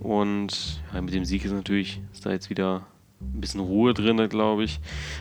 Und 0.00 0.82
ja, 0.92 1.00
mit 1.00 1.14
dem 1.14 1.24
Sieg 1.24 1.44
ist 1.44 1.52
natürlich, 1.52 2.00
ist 2.12 2.26
da 2.26 2.30
jetzt 2.30 2.50
wieder 2.50 2.86
ein 3.20 3.40
bisschen 3.40 3.60
Ruhe 3.60 3.94
drin, 3.94 4.28
glaube 4.28 4.64
ich. 4.64 4.80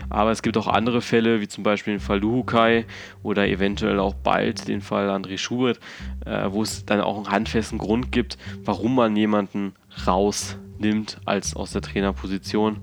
Aber 0.10 0.32
es 0.32 0.42
gibt 0.42 0.58
auch 0.58 0.68
andere 0.68 1.02
Fälle, 1.02 1.42
wie 1.42 1.48
zum 1.48 1.64
Beispiel 1.64 1.94
den 1.94 2.00
Fall 2.00 2.20
Luhukai 2.20 2.86
oder 3.24 3.48
eventuell 3.48 4.00
auch 4.00 4.14
bald 4.14 4.68
den 4.68 4.82
Fall 4.82 5.10
André 5.10 5.38
Schubert, 5.38 5.80
äh, 6.26 6.48
wo 6.52 6.62
es 6.62 6.86
dann 6.86 7.02
auch 7.02 7.18
einen 7.18 7.32
handfesten 7.32 7.78
Grund 7.78 8.12
gibt, 8.12 8.38
warum 8.64 8.96
man 8.96 9.16
jemanden 9.16 9.74
rausnimmt 10.06 11.20
als 11.26 11.56
aus 11.56 11.72
der 11.72 11.82
Trainerposition. 11.82 12.82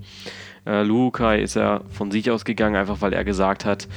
Äh, 0.65 0.83
Luhukai 0.83 1.41
ist 1.41 1.55
ja 1.55 1.81
von 1.89 2.11
sich 2.11 2.31
aus 2.31 2.45
gegangen, 2.45 2.75
einfach 2.75 3.01
weil 3.01 3.13
er 3.13 3.23
gesagt 3.23 3.65
hat, 3.65 3.87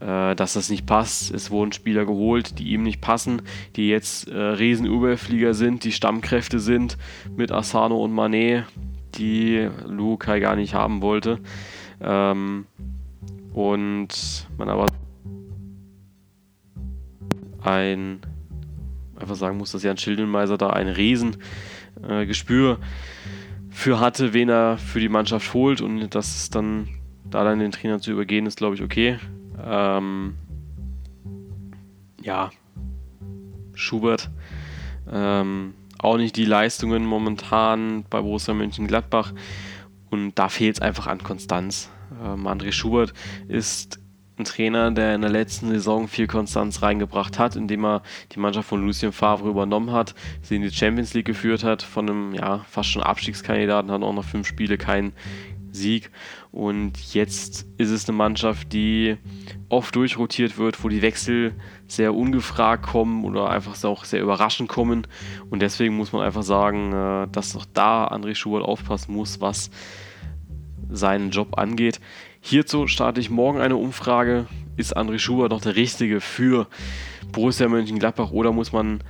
äh, 0.00 0.34
dass 0.34 0.54
das 0.54 0.70
nicht 0.70 0.86
passt. 0.86 1.32
Es 1.32 1.50
wurden 1.50 1.72
Spieler 1.72 2.04
geholt, 2.04 2.58
die 2.58 2.72
ihm 2.72 2.82
nicht 2.82 3.00
passen, 3.00 3.42
die 3.76 3.88
jetzt 3.88 4.28
äh, 4.28 4.36
Riesenüberflieger 4.36 5.54
sind, 5.54 5.84
die 5.84 5.92
Stammkräfte 5.92 6.58
sind 6.58 6.98
mit 7.36 7.52
Asano 7.52 8.02
und 8.02 8.12
Manet 8.12 8.64
die 9.14 9.68
Lukai 9.86 10.40
gar 10.40 10.56
nicht 10.56 10.74
haben 10.74 11.00
wollte. 11.00 11.38
Ähm, 12.00 12.66
und 13.54 14.46
man 14.58 14.68
aber 14.68 14.86
ein 17.62 18.20
einfach 19.18 19.34
sagen 19.34 19.56
muss, 19.56 19.72
dass 19.72 19.82
Jan 19.82 19.96
Schildenmeiser 19.96 20.58
da 20.58 20.70
ein 20.70 20.88
Riesengespür 20.88 22.72
äh, 22.72 22.76
für 23.76 24.00
hatte, 24.00 24.32
wen 24.32 24.48
er 24.48 24.78
für 24.78 25.00
die 25.00 25.10
Mannschaft 25.10 25.52
holt 25.52 25.82
und 25.82 26.08
dass 26.14 26.34
es 26.34 26.48
dann 26.48 26.88
da 27.28 27.44
dann 27.44 27.58
den 27.58 27.72
Trainer 27.72 28.00
zu 28.00 28.10
übergehen 28.10 28.46
ist, 28.46 28.56
glaube 28.56 28.74
ich, 28.74 28.82
okay. 28.82 29.18
Ähm, 29.62 30.34
ja, 32.22 32.50
Schubert 33.74 34.30
ähm, 35.12 35.74
auch 35.98 36.16
nicht 36.16 36.36
die 36.36 36.46
Leistungen 36.46 37.04
momentan 37.04 38.06
bei 38.08 38.22
Borussia 38.22 38.54
Mönchengladbach 38.54 39.34
und 40.08 40.36
da 40.36 40.48
fehlt 40.48 40.76
es 40.76 40.82
einfach 40.82 41.06
an 41.06 41.22
Konstanz. 41.22 41.90
Ähm, 42.24 42.46
André 42.46 42.72
Schubert 42.72 43.12
ist 43.46 44.00
ein 44.38 44.44
Trainer, 44.44 44.90
der 44.90 45.14
in 45.14 45.22
der 45.22 45.30
letzten 45.30 45.70
Saison 45.70 46.08
viel 46.08 46.26
Konstanz 46.26 46.82
reingebracht 46.82 47.38
hat, 47.38 47.56
indem 47.56 47.84
er 47.84 48.02
die 48.32 48.38
Mannschaft 48.38 48.68
von 48.68 48.84
Lucien 48.84 49.12
Favre 49.12 49.48
übernommen 49.48 49.92
hat, 49.92 50.14
sie 50.42 50.56
in 50.56 50.62
die 50.62 50.70
Champions 50.70 51.14
League 51.14 51.26
geführt 51.26 51.64
hat, 51.64 51.82
von 51.82 52.08
einem 52.08 52.34
ja, 52.34 52.64
fast 52.68 52.90
schon 52.90 53.02
Abstiegskandidaten, 53.02 53.90
hat 53.90 54.02
auch 54.02 54.12
noch 54.12 54.24
fünf 54.24 54.46
Spiele 54.46 54.76
kein 54.76 55.12
Sieg. 55.72 56.10
Und 56.52 57.14
jetzt 57.14 57.66
ist 57.76 57.90
es 57.90 58.08
eine 58.08 58.16
Mannschaft, 58.16 58.72
die 58.72 59.16
oft 59.68 59.94
durchrotiert 59.94 60.58
wird, 60.58 60.82
wo 60.82 60.88
die 60.88 61.02
Wechsel 61.02 61.54
sehr 61.86 62.14
ungefragt 62.14 62.86
kommen 62.86 63.24
oder 63.24 63.50
einfach 63.50 63.82
auch 63.84 64.04
sehr 64.04 64.22
überraschend 64.22 64.68
kommen. 64.68 65.06
Und 65.50 65.60
deswegen 65.60 65.96
muss 65.96 66.12
man 66.12 66.22
einfach 66.22 66.42
sagen, 66.42 66.92
äh, 66.92 67.28
dass 67.30 67.56
auch 67.56 67.66
da 67.72 68.08
André 68.08 68.34
Schubert 68.34 68.64
aufpassen 68.64 69.14
muss, 69.14 69.40
was 69.40 69.70
seinen 70.88 71.30
Job 71.30 71.58
angeht. 71.58 72.00
Hierzu 72.48 72.86
starte 72.86 73.20
ich 73.20 73.28
morgen 73.28 73.58
eine 73.58 73.74
Umfrage. 73.74 74.46
Ist 74.76 74.96
André 74.96 75.18
Schubert 75.18 75.50
noch 75.50 75.60
der 75.60 75.74
Richtige 75.74 76.20
für 76.20 76.68
Borussia 77.32 77.66
Mönchengladbach 77.66 78.30
oder 78.30 78.52
muss 78.52 78.70
man 78.70 79.02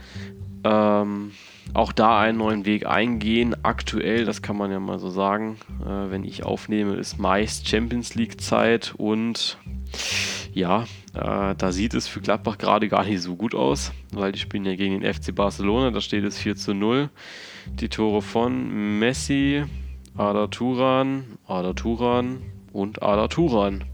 ähm, 0.65 1.33
auch 1.75 1.93
da 1.93 2.19
einen 2.19 2.39
neuen 2.39 2.65
Weg 2.65 2.87
eingehen. 2.87 3.55
Aktuell, 3.63 4.25
das 4.25 4.41
kann 4.41 4.57
man 4.57 4.71
ja 4.71 4.81
mal 4.81 4.99
so 4.99 5.11
sagen, 5.11 5.59
äh, 5.85 6.11
wenn 6.11 6.25
ich 6.25 6.45
aufnehme, 6.45 6.95
ist 6.95 7.19
meist 7.19 7.69
Champions 7.69 8.15
League 8.15 8.41
Zeit 8.41 8.95
und 8.97 9.59
ja, 10.55 10.85
äh, 11.13 11.55
da 11.59 11.73
sieht 11.73 11.93
es 11.93 12.09
für 12.09 12.23
Gladbach 12.23 12.57
gerade 12.57 12.89
gar 12.89 13.05
nicht 13.05 13.21
so 13.21 13.37
gut 13.37 13.55
aus, 13.55 13.93
weil 14.13 14.33
die 14.33 14.39
spielen 14.39 14.65
ja 14.65 14.77
gegen 14.77 14.99
den 14.99 15.13
FC 15.13 15.35
Barcelona, 15.35 15.91
da 15.91 16.01
steht 16.01 16.25
es 16.25 16.39
4 16.39 16.57
zu 16.57 16.73
0. 16.73 17.11
Die 17.67 17.91
Tore 17.91 18.23
von 18.23 18.99
Messi, 18.99 19.63
Ada 20.17 20.47
Turan, 20.47 21.37
Ada 21.47 21.75
Turan 21.75 22.39
und 22.77 23.03
Ada 23.03 23.29
Turan. 23.29 23.85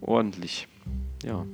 Ordentlich. 0.00 0.68
Ja. 1.24 1.44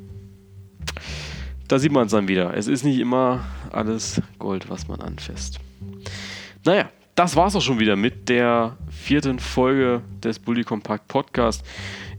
Da 1.68 1.78
sieht 1.78 1.92
man 1.92 2.07
es 2.07 2.12
dann 2.12 2.28
wieder. 2.28 2.55
Es 2.57 2.66
ist 2.66 2.85
nicht 2.85 2.98
immer 2.98 3.44
alles 3.70 4.20
Gold, 4.38 4.68
was 4.68 4.88
man 4.88 5.00
anfasst. 5.00 5.61
Naja, 6.64 6.90
das 7.14 7.37
war 7.37 7.46
es 7.46 7.57
auch 7.57 7.62
schon 7.62 7.78
wieder 7.78 7.94
mit 7.94 8.28
der 8.28 8.76
vierten 8.90 9.38
Folge 9.38 10.02
des 10.22 10.40
Bully 10.40 10.64
Compact 10.64 11.07
Podcast. 11.09 11.64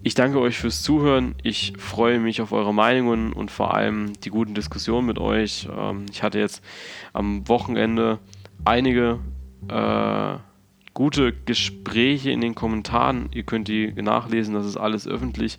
Ich 0.04 0.16
danke 0.16 0.40
euch 0.40 0.58
fürs 0.58 0.82
Zuhören. 0.82 1.36
Ich 1.44 1.74
freue 1.78 2.20
mich 2.20 2.42
auf 2.42 2.52
eure 2.52 2.74
Meinungen 2.74 3.34
und 3.34 3.52
vor 3.52 3.74
allem 3.74 4.14
die 4.22 4.30
guten 4.30 4.56
Diskussionen 4.56 5.06
mit 5.06 5.20
euch. 5.20 5.68
Ähm, 5.78 6.06
ich 6.12 6.24
hatte 6.24 6.40
jetzt 6.40 6.64
am 7.12 7.48
Wochenende 7.48 8.20
einige 8.66 9.20
äh, 9.70 10.38
gute 10.94 11.34
Gespräche 11.34 12.32
in 12.32 12.42
den 12.42 12.56
Kommentaren. 12.56 13.30
Ihr 13.34 13.44
könnt 13.44 13.68
die 13.68 13.94
nachlesen, 13.94 14.54
das 14.54 14.66
ist 14.66 14.78
alles 14.78 15.08
öffentlich 15.08 15.58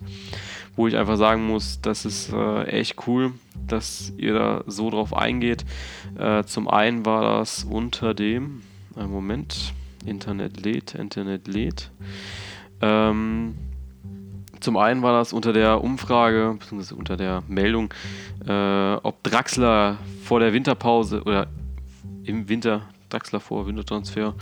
wo 0.75 0.87
ich 0.87 0.97
einfach 0.97 1.17
sagen 1.17 1.47
muss, 1.47 1.79
das 1.81 2.05
ist 2.05 2.31
äh, 2.33 2.63
echt 2.65 3.07
cool, 3.07 3.33
dass 3.67 4.13
ihr 4.17 4.33
da 4.33 4.63
so 4.67 4.89
drauf 4.89 5.15
eingeht. 5.15 5.65
Äh, 6.17 6.43
zum 6.43 6.67
einen 6.67 7.05
war 7.05 7.39
das 7.39 7.63
unter 7.63 8.13
dem, 8.13 8.61
einen 8.95 9.11
Moment, 9.11 9.73
Internet 10.05 10.63
lädt, 10.63 10.95
Internet 10.95 11.47
lädt. 11.47 11.91
Ähm, 12.81 13.55
zum 14.59 14.77
einen 14.77 15.01
war 15.01 15.17
das 15.17 15.31
unter 15.31 15.53
der 15.53 15.83
Umfrage, 15.83 16.55
beziehungsweise 16.59 16.95
unter 16.95 17.17
der 17.17 17.43
Meldung, 17.47 17.93
äh, 18.45 18.95
ob 18.95 19.23
Draxler 19.23 19.97
vor 20.23 20.39
der 20.39 20.53
Winterpause 20.53 21.23
oder 21.23 21.47
im 22.23 22.49
Winter, 22.49 22.81
Draxler 23.09 23.39
vor 23.39 23.67
Wintertransfer, 23.67 24.33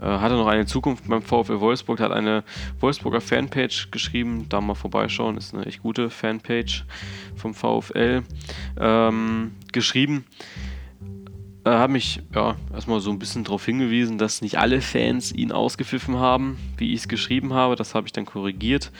äh, 0.00 0.04
hat 0.04 0.30
er 0.30 0.36
noch 0.36 0.46
eine 0.46 0.66
Zukunft 0.66 1.08
beim 1.08 1.22
VfL 1.22 1.60
Wolfsburg, 1.60 2.00
hat 2.00 2.12
eine 2.12 2.44
Wolfsburger 2.80 3.20
Fanpage 3.20 3.90
geschrieben, 3.90 4.46
da 4.48 4.60
mal 4.60 4.74
vorbeischauen, 4.74 5.36
ist 5.36 5.54
eine 5.54 5.66
echt 5.66 5.82
gute 5.82 6.10
Fanpage 6.10 6.84
vom 7.34 7.54
VfL 7.54 8.22
ähm, 8.78 9.52
geschrieben. 9.72 10.24
Äh, 11.64 11.70
habe 11.70 11.94
mich 11.94 12.22
ja, 12.34 12.56
erstmal 12.72 13.00
so 13.00 13.10
ein 13.10 13.18
bisschen 13.18 13.42
darauf 13.42 13.64
hingewiesen, 13.64 14.18
dass 14.18 14.40
nicht 14.40 14.58
alle 14.58 14.80
Fans 14.80 15.32
ihn 15.32 15.50
ausgepfiffen 15.50 16.16
haben, 16.16 16.58
wie 16.76 16.92
ich 16.92 17.00
es 17.00 17.08
geschrieben 17.08 17.54
habe. 17.54 17.74
Das 17.74 17.94
habe 17.94 18.06
ich 18.06 18.12
dann 18.12 18.24
korrigiert. 18.24 18.92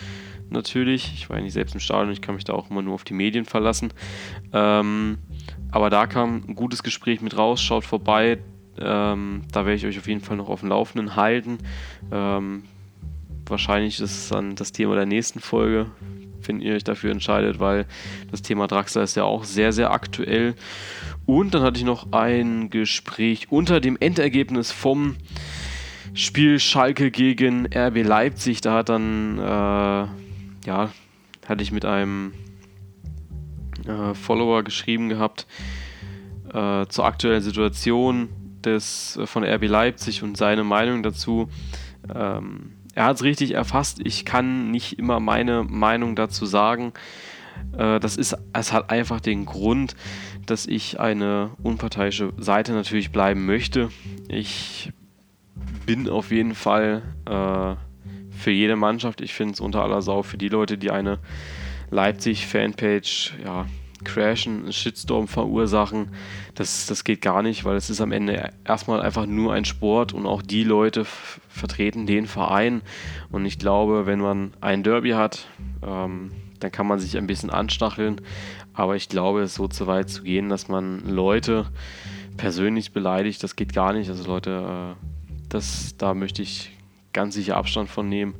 natürlich. 0.50 1.12
Ich 1.14 1.28
war 1.28 1.36
ja 1.36 1.42
nicht 1.42 1.52
selbst 1.52 1.74
im 1.74 1.80
Stadion, 1.80 2.12
ich 2.12 2.20
kann 2.20 2.34
mich 2.34 2.44
da 2.44 2.54
auch 2.54 2.70
immer 2.70 2.82
nur 2.82 2.94
auf 2.94 3.04
die 3.04 3.14
Medien 3.14 3.44
verlassen. 3.44 3.92
Ähm, 4.52 5.18
aber 5.70 5.90
da 5.90 6.06
kam 6.06 6.44
ein 6.48 6.54
gutes 6.54 6.82
Gespräch 6.82 7.20
mit 7.20 7.36
raus. 7.36 7.60
Schaut 7.60 7.84
vorbei. 7.84 8.38
Ähm, 8.78 9.42
da 9.52 9.64
werde 9.64 9.76
ich 9.76 9.86
euch 9.86 9.98
auf 9.98 10.08
jeden 10.08 10.20
Fall 10.20 10.36
noch 10.36 10.48
auf 10.48 10.60
dem 10.60 10.68
Laufenden 10.68 11.16
halten. 11.16 11.58
Ähm, 12.12 12.64
wahrscheinlich 13.46 14.00
ist 14.00 14.10
es 14.12 14.28
dann 14.28 14.56
das 14.56 14.72
Thema 14.72 14.94
der 14.94 15.06
nächsten 15.06 15.40
Folge, 15.40 15.86
wenn 16.44 16.60
ihr 16.60 16.74
euch 16.74 16.84
dafür 16.84 17.10
entscheidet, 17.10 17.58
weil 17.58 17.86
das 18.30 18.42
Thema 18.42 18.66
Draxler 18.66 19.02
ist 19.02 19.16
ja 19.16 19.24
auch 19.24 19.44
sehr, 19.44 19.72
sehr 19.72 19.90
aktuell. 19.90 20.54
Und 21.24 21.54
dann 21.54 21.62
hatte 21.62 21.78
ich 21.78 21.84
noch 21.84 22.12
ein 22.12 22.70
Gespräch 22.70 23.50
unter 23.50 23.80
dem 23.80 23.96
Endergebnis 23.98 24.70
vom 24.72 25.16
Spiel 26.14 26.60
Schalke 26.60 27.10
gegen 27.10 27.66
RB 27.66 28.02
Leipzig. 28.04 28.60
Da 28.60 28.74
hat 28.74 28.88
dann, 28.88 29.38
äh, 29.38 30.66
ja, 30.66 30.90
hatte 31.46 31.62
ich 31.62 31.72
mit 31.72 31.84
einem 31.84 32.32
äh, 33.86 34.14
Follower 34.14 34.62
geschrieben 34.62 35.08
gehabt 35.08 35.46
äh, 36.52 36.86
zur 36.86 37.04
aktuellen 37.04 37.42
Situation 37.42 38.28
des, 38.66 39.16
äh, 39.16 39.26
von 39.26 39.44
RB 39.44 39.66
Leipzig 39.66 40.22
und 40.22 40.36
seine 40.36 40.64
Meinung 40.64 41.02
dazu. 41.02 41.48
Ähm, 42.14 42.72
er 42.94 43.04
hat 43.04 43.16
es 43.16 43.22
richtig 43.22 43.52
erfasst. 43.52 44.00
Ich 44.04 44.24
kann 44.24 44.70
nicht 44.70 44.98
immer 44.98 45.20
meine 45.20 45.64
Meinung 45.64 46.16
dazu 46.16 46.46
sagen. 46.46 46.92
Äh, 47.76 48.00
das 48.00 48.16
ist, 48.16 48.36
es 48.52 48.72
hat 48.72 48.90
einfach 48.90 49.20
den 49.20 49.46
Grund, 49.46 49.94
dass 50.46 50.66
ich 50.66 51.00
eine 51.00 51.50
unparteiische 51.62 52.32
Seite 52.38 52.72
natürlich 52.72 53.12
bleiben 53.12 53.46
möchte. 53.46 53.90
Ich 54.28 54.92
bin 55.84 56.08
auf 56.08 56.30
jeden 56.30 56.54
Fall 56.54 57.02
äh, 57.26 57.74
für 58.36 58.50
jede 58.50 58.76
Mannschaft. 58.76 59.20
Ich 59.20 59.34
finde 59.34 59.54
es 59.54 59.60
unter 59.60 59.82
aller 59.82 60.02
Sau 60.02 60.22
für 60.22 60.38
die 60.38 60.48
Leute, 60.48 60.78
die 60.78 60.90
eine 60.90 61.18
Leipzig-Fanpage 61.90 63.34
ja, 63.44 63.66
crashen, 64.04 64.62
einen 64.62 64.72
Shitstorm 64.72 65.28
verursachen. 65.28 66.08
Das, 66.54 66.86
das 66.86 67.04
geht 67.04 67.22
gar 67.22 67.42
nicht, 67.42 67.64
weil 67.64 67.76
es 67.76 67.90
ist 67.90 68.00
am 68.00 68.12
Ende 68.12 68.52
erstmal 68.64 69.00
einfach 69.00 69.26
nur 69.26 69.52
ein 69.52 69.64
Sport 69.64 70.12
und 70.12 70.26
auch 70.26 70.42
die 70.42 70.64
Leute 70.64 71.04
vertreten 71.48 72.06
den 72.06 72.26
Verein. 72.26 72.82
Und 73.30 73.44
ich 73.46 73.58
glaube, 73.58 74.06
wenn 74.06 74.20
man 74.20 74.52
ein 74.60 74.82
Derby 74.82 75.10
hat, 75.10 75.46
ähm, 75.82 76.32
dann 76.60 76.72
kann 76.72 76.86
man 76.86 76.98
sich 76.98 77.16
ein 77.16 77.26
bisschen 77.26 77.50
anstacheln. 77.50 78.20
Aber 78.72 78.96
ich 78.96 79.08
glaube, 79.08 79.42
es 79.42 79.54
so 79.54 79.68
zu 79.68 79.86
weit 79.86 80.10
zu 80.10 80.22
gehen, 80.22 80.48
dass 80.48 80.68
man 80.68 81.00
Leute 81.06 81.66
persönlich 82.36 82.92
beleidigt, 82.92 83.42
das 83.42 83.56
geht 83.56 83.72
gar 83.72 83.92
nicht. 83.92 84.10
Also 84.10 84.26
Leute, 84.26 84.94
äh, 84.96 85.06
das, 85.48 85.96
da 85.96 86.14
möchte 86.14 86.42
ich 86.42 86.72
ganz 87.12 87.34
sicher 87.34 87.56
Abstand 87.56 87.88
von 87.88 88.08
nehmen. 88.08 88.34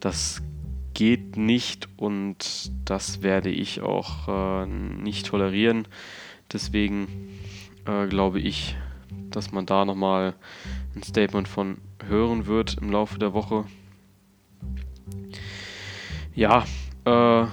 Das 0.00 0.42
geht 0.94 1.36
nicht 1.36 1.88
und 1.96 2.70
das 2.84 3.22
werde 3.22 3.50
ich 3.50 3.80
auch 3.80 4.28
äh, 4.28 4.66
nicht 4.66 5.26
tolerieren. 5.26 5.88
Deswegen 6.52 7.08
äh, 7.86 8.06
glaube 8.06 8.40
ich, 8.40 8.76
dass 9.30 9.52
man 9.52 9.66
da 9.66 9.84
nochmal 9.84 10.34
ein 10.94 11.02
Statement 11.02 11.48
von 11.48 11.78
hören 12.06 12.46
wird 12.46 12.78
im 12.80 12.90
Laufe 12.90 13.18
der 13.18 13.32
Woche. 13.32 13.64
Ja, 16.34 16.64
äh, 17.04 17.46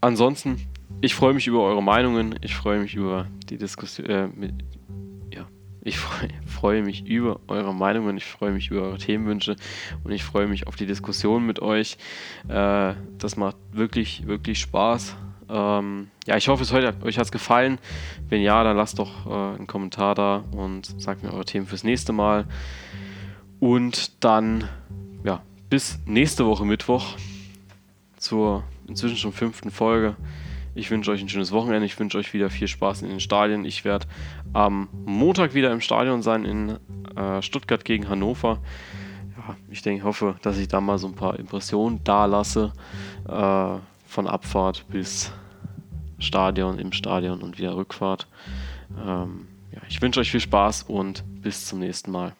ansonsten, 0.00 0.66
ich 1.00 1.14
freue 1.14 1.34
mich 1.34 1.46
über 1.46 1.62
eure 1.62 1.82
Meinungen, 1.82 2.38
ich 2.42 2.54
freue 2.54 2.80
mich 2.80 2.94
über 2.94 3.26
die 3.48 3.58
Diskussion, 3.58 4.08
äh, 4.08 4.28
ich 5.84 5.98
freue 5.98 6.82
mich 6.82 7.06
über 7.06 7.40
eure 7.46 7.74
Meinungen, 7.74 8.16
ich 8.16 8.24
freue 8.24 8.52
mich 8.52 8.70
über 8.70 8.82
eure 8.82 8.98
Themenwünsche 8.98 9.56
und 10.02 10.12
ich 10.12 10.24
freue 10.24 10.46
mich 10.46 10.66
auf 10.66 10.76
die 10.76 10.86
Diskussion 10.86 11.44
mit 11.44 11.60
euch. 11.60 11.98
Äh, 12.48 12.94
das 13.18 13.36
macht 13.36 13.56
wirklich, 13.70 14.26
wirklich 14.26 14.58
Spaß. 14.60 15.14
Ähm, 15.50 16.08
ja, 16.26 16.38
ich 16.38 16.48
hoffe, 16.48 16.62
es 16.62 16.72
heute, 16.72 16.94
euch 17.04 17.18
hat 17.18 17.26
es 17.26 17.32
gefallen. 17.32 17.78
Wenn 18.30 18.40
ja, 18.40 18.64
dann 18.64 18.78
lasst 18.78 18.98
doch 18.98 19.26
äh, 19.26 19.56
einen 19.56 19.66
Kommentar 19.66 20.14
da 20.14 20.44
und 20.52 21.00
sagt 21.00 21.22
mir 21.22 21.32
eure 21.32 21.44
Themen 21.44 21.66
fürs 21.66 21.84
nächste 21.84 22.12
Mal. 22.12 22.46
Und 23.60 24.24
dann, 24.24 24.68
ja, 25.22 25.42
bis 25.68 25.98
nächste 26.06 26.46
Woche 26.46 26.64
Mittwoch 26.64 27.16
zur 28.16 28.64
inzwischen 28.88 29.18
schon 29.18 29.32
fünften 29.32 29.70
Folge. 29.70 30.16
Ich 30.74 30.90
wünsche 30.90 31.10
euch 31.10 31.22
ein 31.22 31.28
schönes 31.28 31.52
Wochenende. 31.52 31.86
Ich 31.86 31.98
wünsche 31.98 32.18
euch 32.18 32.32
wieder 32.34 32.50
viel 32.50 32.68
Spaß 32.68 33.02
in 33.02 33.08
den 33.08 33.20
Stadien. 33.20 33.64
Ich 33.64 33.84
werde 33.84 34.06
am 34.52 34.88
Montag 35.04 35.54
wieder 35.54 35.72
im 35.72 35.80
Stadion 35.80 36.22
sein 36.22 36.44
in 36.44 36.78
äh, 37.16 37.42
Stuttgart 37.42 37.84
gegen 37.84 38.08
Hannover. 38.08 38.58
Ja, 39.36 39.56
ich 39.70 39.82
denke, 39.82 40.04
hoffe, 40.04 40.36
dass 40.42 40.58
ich 40.58 40.68
da 40.68 40.80
mal 40.80 40.98
so 40.98 41.06
ein 41.06 41.14
paar 41.14 41.38
Impressionen 41.38 42.00
da 42.04 42.26
lasse. 42.26 42.72
Äh, 43.28 43.78
von 44.06 44.28
Abfahrt 44.28 44.86
bis 44.88 45.32
Stadion, 46.18 46.78
im 46.78 46.92
Stadion 46.92 47.42
und 47.42 47.58
wieder 47.58 47.76
Rückfahrt. 47.76 48.28
Ähm, 48.96 49.48
ja, 49.72 49.80
ich 49.88 50.00
wünsche 50.00 50.20
euch 50.20 50.30
viel 50.30 50.40
Spaß 50.40 50.84
und 50.84 51.24
bis 51.42 51.66
zum 51.66 51.80
nächsten 51.80 52.12
Mal. 52.12 52.34